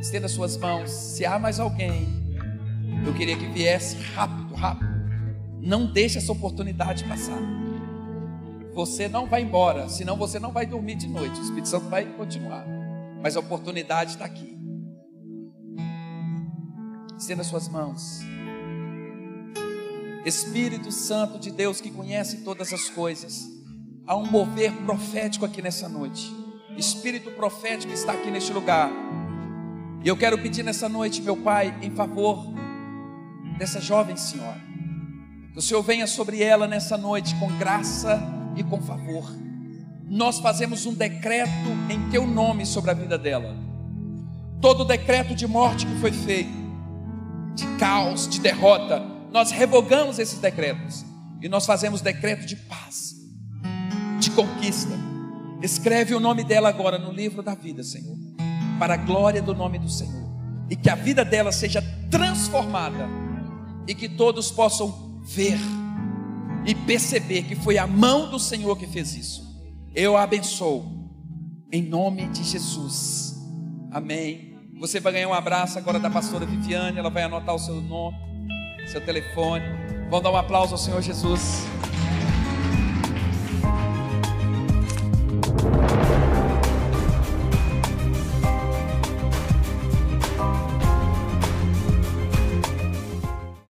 Estenda 0.00 0.28
suas 0.28 0.56
mãos. 0.56 0.90
Se 0.90 1.26
há 1.26 1.38
mais 1.38 1.58
alguém, 1.58 2.25
eu 3.04 3.14
queria 3.14 3.36
que 3.36 3.46
viesse 3.46 3.96
rápido, 3.96 4.54
rápido. 4.54 4.88
Não 5.60 5.92
deixe 5.92 6.18
essa 6.18 6.30
oportunidade 6.30 7.04
passar. 7.04 7.38
Você 8.74 9.08
não 9.08 9.26
vai 9.26 9.42
embora, 9.42 9.88
senão 9.88 10.16
você 10.16 10.38
não 10.38 10.52
vai 10.52 10.66
dormir 10.66 10.96
de 10.96 11.08
noite. 11.08 11.40
O 11.40 11.42
Espírito 11.42 11.68
Santo 11.68 11.88
vai 11.88 12.04
continuar. 12.04 12.64
Mas 13.22 13.36
a 13.36 13.40
oportunidade 13.40 14.12
está 14.12 14.24
aqui. 14.24 14.56
Estenda 17.18 17.42
suas 17.42 17.68
mãos. 17.68 18.20
Espírito 20.24 20.92
Santo 20.92 21.38
de 21.38 21.50
Deus 21.50 21.80
que 21.80 21.90
conhece 21.90 22.38
todas 22.38 22.72
as 22.72 22.90
coisas, 22.90 23.48
há 24.06 24.16
um 24.16 24.26
mover 24.26 24.72
profético 24.84 25.44
aqui 25.44 25.62
nessa 25.62 25.88
noite. 25.88 26.30
Espírito 26.76 27.30
profético 27.30 27.92
está 27.92 28.12
aqui 28.12 28.30
neste 28.30 28.52
lugar. 28.52 28.90
E 30.04 30.08
eu 30.08 30.16
quero 30.16 30.36
pedir 30.36 30.62
nessa 30.62 30.88
noite, 30.88 31.22
meu 31.22 31.36
Pai, 31.36 31.78
em 31.80 31.90
favor 31.90 32.44
dessa 33.58 33.80
jovem 33.80 34.16
senhora, 34.16 34.60
que 35.52 35.58
o 35.58 35.62
Senhor 35.62 35.82
venha 35.82 36.06
sobre 36.06 36.42
ela 36.42 36.66
nessa 36.66 36.96
noite 36.96 37.34
com 37.36 37.48
graça 37.58 38.20
e 38.54 38.62
com 38.62 38.80
favor. 38.80 39.30
Nós 40.08 40.38
fazemos 40.38 40.86
um 40.86 40.94
decreto 40.94 41.50
em 41.90 42.10
teu 42.10 42.26
nome 42.26 42.64
sobre 42.64 42.90
a 42.90 42.94
vida 42.94 43.18
dela. 43.18 43.56
Todo 44.60 44.84
decreto 44.84 45.34
de 45.34 45.46
morte 45.46 45.86
que 45.86 46.00
foi 46.00 46.12
feito, 46.12 46.52
de 47.54 47.66
caos, 47.78 48.28
de 48.28 48.40
derrota, 48.40 49.02
nós 49.32 49.50
revogamos 49.50 50.18
esses 50.18 50.38
decretos 50.38 51.04
e 51.42 51.48
nós 51.48 51.66
fazemos 51.66 52.00
decreto 52.00 52.46
de 52.46 52.56
paz, 52.56 53.14
de 54.20 54.30
conquista. 54.30 54.94
Escreve 55.62 56.14
o 56.14 56.20
nome 56.20 56.44
dela 56.44 56.68
agora 56.68 56.98
no 56.98 57.10
livro 57.10 57.42
da 57.42 57.54
vida, 57.54 57.82
Senhor, 57.82 58.16
para 58.78 58.94
a 58.94 58.98
glória 58.98 59.42
do 59.42 59.54
nome 59.54 59.78
do 59.78 59.88
Senhor, 59.88 60.26
e 60.70 60.76
que 60.76 60.90
a 60.90 60.94
vida 60.94 61.24
dela 61.24 61.50
seja 61.50 61.82
transformada 62.10 63.08
e 63.86 63.94
que 63.94 64.08
todos 64.08 64.50
possam 64.50 65.20
ver 65.22 65.58
e 66.66 66.74
perceber 66.74 67.42
que 67.44 67.54
foi 67.54 67.78
a 67.78 67.86
mão 67.86 68.30
do 68.30 68.38
Senhor 68.38 68.76
que 68.76 68.86
fez 68.86 69.14
isso. 69.14 69.46
Eu 69.94 70.16
a 70.16 70.22
abençoo 70.22 70.84
em 71.72 71.82
nome 71.82 72.28
de 72.28 72.44
Jesus. 72.44 73.36
Amém. 73.90 74.54
Você 74.78 75.00
vai 75.00 75.12
ganhar 75.12 75.28
um 75.28 75.34
abraço 75.34 75.78
agora 75.78 75.98
da 75.98 76.10
pastora 76.10 76.44
Viviane, 76.44 76.98
ela 76.98 77.10
vai 77.10 77.22
anotar 77.22 77.54
o 77.54 77.58
seu 77.58 77.80
nome 77.80 78.26
seu 78.86 79.00
telefone. 79.00 79.64
Vamos 80.08 80.22
dar 80.22 80.30
um 80.30 80.36
aplauso 80.36 80.72
ao 80.72 80.78
Senhor 80.78 81.02
Jesus. 81.02 81.64